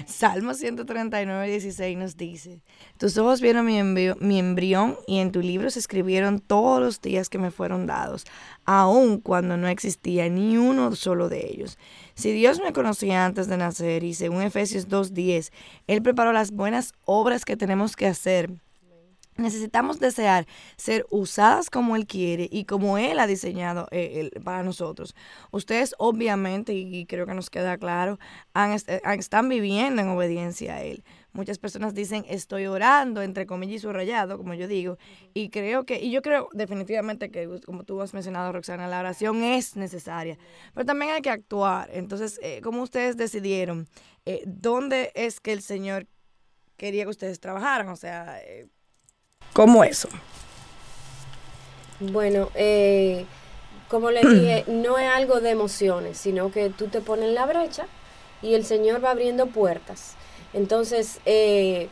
[0.05, 2.61] Salmo 139, 16 nos dice,
[2.97, 7.37] tus ojos vieron mi, embrión y en tu libro se escribieron todos los días que
[7.37, 8.25] me fueron dados,
[8.65, 11.77] aun cuando no existía ni uno solo de ellos.
[12.15, 15.51] Si Dios me conocía antes de nacer y según Efesios 2.10,
[15.87, 18.49] Él preparó las buenas obras que tenemos que hacer
[19.37, 25.15] Necesitamos desear ser usadas como Él quiere y como Él ha diseñado eh, para nosotros.
[25.51, 28.19] Ustedes obviamente, y creo que nos queda claro,
[28.55, 31.03] eh, han- están viviendo en obediencia a Él.
[31.33, 34.97] Muchas personas dicen, estoy orando, entre comillas y subrayado, como yo digo,
[35.35, 39.43] y creo que, y yo creo definitivamente que, como tú has mencionado, Roxana, la oración
[39.43, 40.39] es necesaria,
[40.73, 41.91] pero también hay que actuar.
[41.93, 43.87] Entonces, eh, ¿cómo ustedes decidieron?
[44.25, 46.07] Eh, ¿Dónde es que el Señor
[46.75, 47.89] quería que ustedes trabajaran?
[47.89, 48.65] O sea, eh,
[49.53, 50.09] ¿cómo eso?
[51.99, 53.25] Bueno, eh,
[53.87, 57.45] como les dije, no es algo de emociones, sino que tú te pones en la
[57.45, 57.87] brecha
[58.41, 60.13] y el Señor va abriendo puertas.
[60.53, 61.89] Entonces, eh,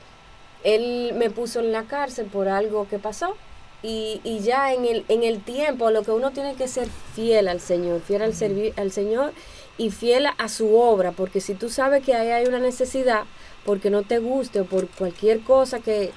[0.64, 3.36] Él me puso en la cárcel por algo que pasó
[3.84, 7.48] y, y ya en el, en el tiempo lo que uno tiene que ser fiel
[7.48, 9.34] al Señor, fiel al, servi- al Señor
[9.78, 13.24] y fiel a su obra, porque si tú sabes que ahí hay una necesidad,
[13.66, 16.12] porque no te guste o por cualquier cosa que,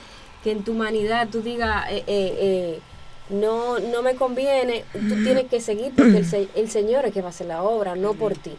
[0.44, 2.78] que en tu humanidad tú digas, eh, eh, eh,
[3.30, 7.20] no, no me conviene, tú tienes que seguir porque el, se- el Señor es que
[7.20, 8.52] va a hacer la obra, no por ti.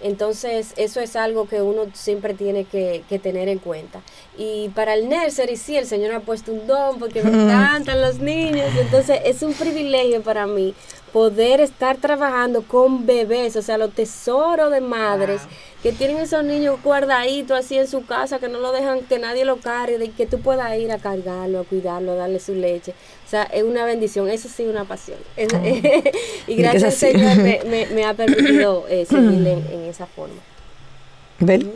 [0.00, 4.00] Entonces, eso es algo que uno siempre tiene que, que tener en cuenta.
[4.36, 8.18] Y para el nursery, sí, el Señor ha puesto un don porque me encantan los
[8.18, 8.68] niños.
[8.80, 10.74] Entonces, es un privilegio para mí
[11.12, 15.42] poder estar trabajando con bebés, o sea, los tesoros de madres
[15.82, 19.44] que tienen esos niños guardaditos así en su casa, que no lo dejan que nadie
[19.44, 22.92] lo cargue, de que tú puedas ir a cargarlo, a cuidarlo, a darle su leche.
[23.26, 25.18] O sea, es una bendición, eso sí es una pasión.
[25.36, 25.48] Es-
[26.46, 26.92] y gracias al.
[26.92, 30.40] Señor me, me- me ha permitido eh, servirle en, en esa forma.
[31.40, 31.72] ¿Ven?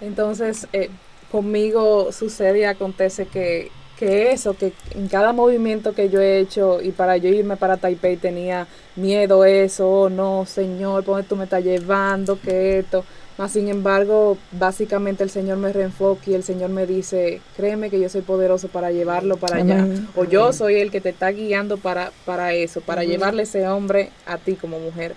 [0.00, 0.88] Entonces, eh,
[1.32, 3.70] conmigo sucede y acontece que,
[4.00, 7.76] que eso, que en cada movimiento que yo he hecho y para yo irme para
[7.76, 12.40] Taipei tenía miedo eso, oh, no, Señor, ¿por dónde tú me estás llevando?
[12.40, 13.04] Que esto.
[13.36, 18.00] Más sin embargo, básicamente el Señor me reenfoca y el Señor me dice, créeme que
[18.00, 19.82] yo soy poderoso para llevarlo para allá.
[19.82, 20.08] Amén.
[20.16, 24.12] O yo soy el que te está guiando para, para eso, para llevarle ese hombre
[24.24, 25.14] a ti como mujer.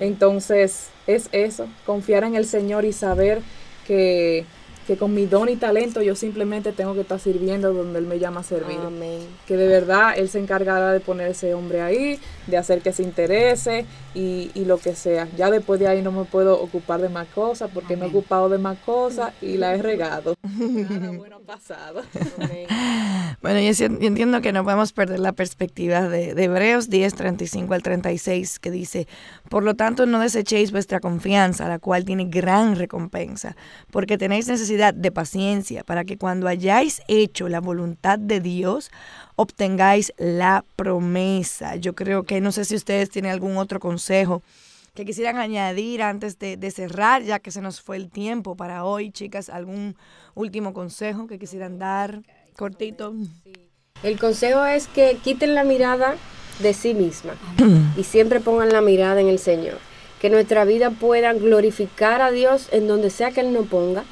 [0.00, 3.42] Entonces, es eso, confiar en el Señor y saber
[3.86, 4.46] que,
[4.86, 8.18] que con mi don y talento yo simplemente tengo que estar sirviendo donde Él me
[8.18, 8.78] llama a servir.
[8.84, 9.20] Amén.
[9.46, 13.02] Que de verdad Él se encargará de poner ese hombre ahí, de hacer que se
[13.02, 15.28] interese y, y lo que sea.
[15.36, 18.48] Ya después de ahí no me puedo ocupar de más cosas porque me he ocupado
[18.48, 20.34] de más cosas y la he regado.
[20.42, 22.02] Nada bueno pasado.
[23.40, 27.82] Bueno, yo entiendo que no podemos perder la perspectiva de, de Hebreos 10, 35 al
[27.82, 29.08] 36, que dice,
[29.52, 33.54] por lo tanto no desechéis vuestra confianza, la cual tiene gran recompensa,
[33.90, 38.90] porque tenéis necesidad de paciencia, para que cuando hayáis hecho la voluntad de Dios,
[39.36, 41.76] obtengáis la promesa.
[41.76, 44.42] Yo creo que no sé si ustedes tienen algún otro consejo
[44.94, 48.86] que quisieran añadir antes de, de cerrar, ya que se nos fue el tiempo para
[48.86, 49.96] hoy, chicas, algún
[50.34, 52.22] último consejo que quisieran dar,
[52.56, 53.12] cortito.
[54.02, 56.16] El consejo es que quiten la mirada
[56.60, 57.34] de sí misma
[57.96, 59.78] y siempre pongan la mirada en el Señor.
[60.20, 64.04] Que nuestra vida pueda glorificar a Dios en donde sea que Él nos ponga.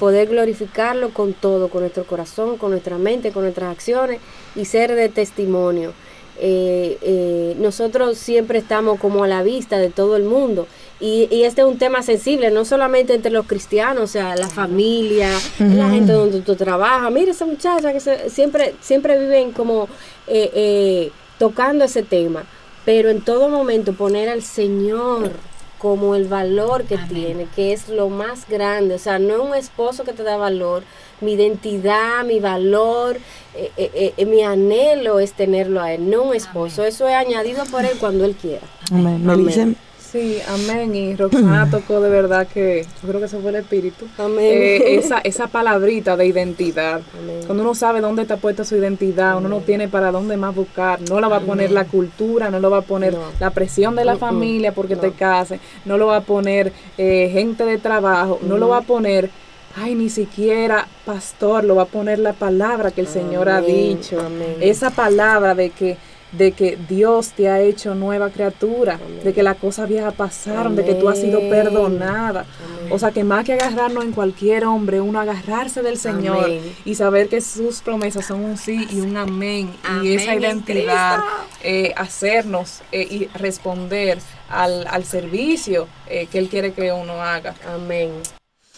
[0.00, 4.18] Poder glorificarlo con todo, con nuestro corazón, con nuestra mente, con nuestras acciones
[4.56, 5.92] y ser de testimonio.
[6.40, 10.66] Eh, eh, nosotros siempre estamos como a la vista de todo el mundo
[10.98, 14.48] y, y este es un tema sensible, no solamente entre los cristianos, o sea, la
[14.48, 15.28] familia,
[15.60, 17.12] la gente donde tú trabajas.
[17.12, 19.84] Mira esa muchacha que se- siempre, siempre viven como
[20.26, 21.10] eh, eh,
[21.42, 22.44] tocando ese tema,
[22.84, 25.32] pero en todo momento poner al Señor
[25.76, 29.54] como el valor que tiene, que es lo más grande, o sea, no es un
[29.56, 30.84] esposo que te da valor,
[31.20, 33.16] mi identidad, mi valor,
[33.56, 37.64] eh, eh, eh, mi anhelo es tenerlo a él, no un esposo, eso es añadido
[37.64, 38.62] por él cuando él quiera.
[38.92, 39.76] Amén.
[40.12, 40.94] Sí, amén.
[40.94, 44.06] Y Roxana tocó de verdad que yo creo que eso fue el espíritu.
[44.18, 44.38] Amén.
[44.46, 47.00] Eh, esa, esa palabrita de identidad.
[47.18, 47.40] Amén.
[47.46, 51.00] Cuando uno sabe dónde está puesta su identidad, uno no tiene para dónde más buscar.
[51.08, 53.20] No la va a poner la cultura, no lo va a poner No.
[53.40, 54.20] la presión de la Mm, mm.
[54.20, 55.00] familia porque No.
[55.00, 58.82] te cases, no lo va a poner eh, gente de trabajo, no lo va a
[58.82, 59.30] poner.
[59.74, 64.20] Ay, ni siquiera pastor, lo va a poner la palabra que el Señor ha dicho.
[64.20, 64.56] amén.
[64.60, 65.96] Esa palabra de que
[66.32, 70.84] de que Dios te ha hecho nueva criatura, de que las cosas viejas pasaron, de
[70.84, 71.50] que tú has sido Amén.
[71.50, 72.46] perdonada.
[72.90, 76.50] O sea, que más que agarrarnos en cualquier hombre, uno agarrarse del Señor
[76.84, 79.70] y saber que sus promesas son un sí y un amén.
[80.02, 81.20] y esa identidad,
[81.62, 84.18] eh, hacernos eh, y responder
[84.48, 87.54] al, al servicio eh, que Él quiere que uno haga.
[87.74, 88.10] Amén.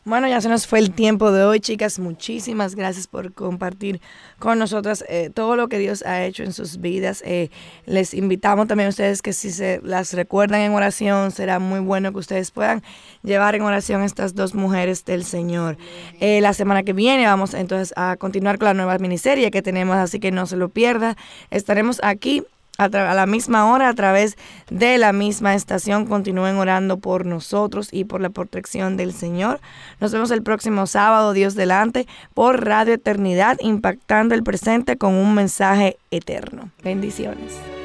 [0.07, 1.99] Bueno, ya se nos fue el tiempo de hoy, chicas.
[1.99, 4.03] Muchísimas gracias por compartir
[4.39, 7.23] con nosotras eh, todo lo que Dios ha hecho en sus vidas.
[7.25, 7.49] Eh,
[7.87, 12.13] les invitamos también a ustedes que si se las recuerdan en oración, será muy bueno
[12.13, 12.83] que ustedes puedan
[13.23, 15.79] llevar en oración a estas dos mujeres del Señor.
[16.21, 19.97] Eh, la semana que viene vamos entonces a continuar con la nueva miniserie que tenemos,
[19.97, 21.17] así que no se lo pierda.
[21.51, 22.45] Estaremos aquí
[22.79, 24.37] a, la misma hora a través
[24.71, 26.07] de la misma estación.
[26.07, 29.61] Continúen orando por nosotros y por la protección del Señor.
[30.01, 35.35] Nos vemos el próximo sábado, Dios delante, por Radio Eternidad, impactando el presente con un
[35.35, 36.71] mensaje eterno.
[36.83, 37.84] Bendiciones.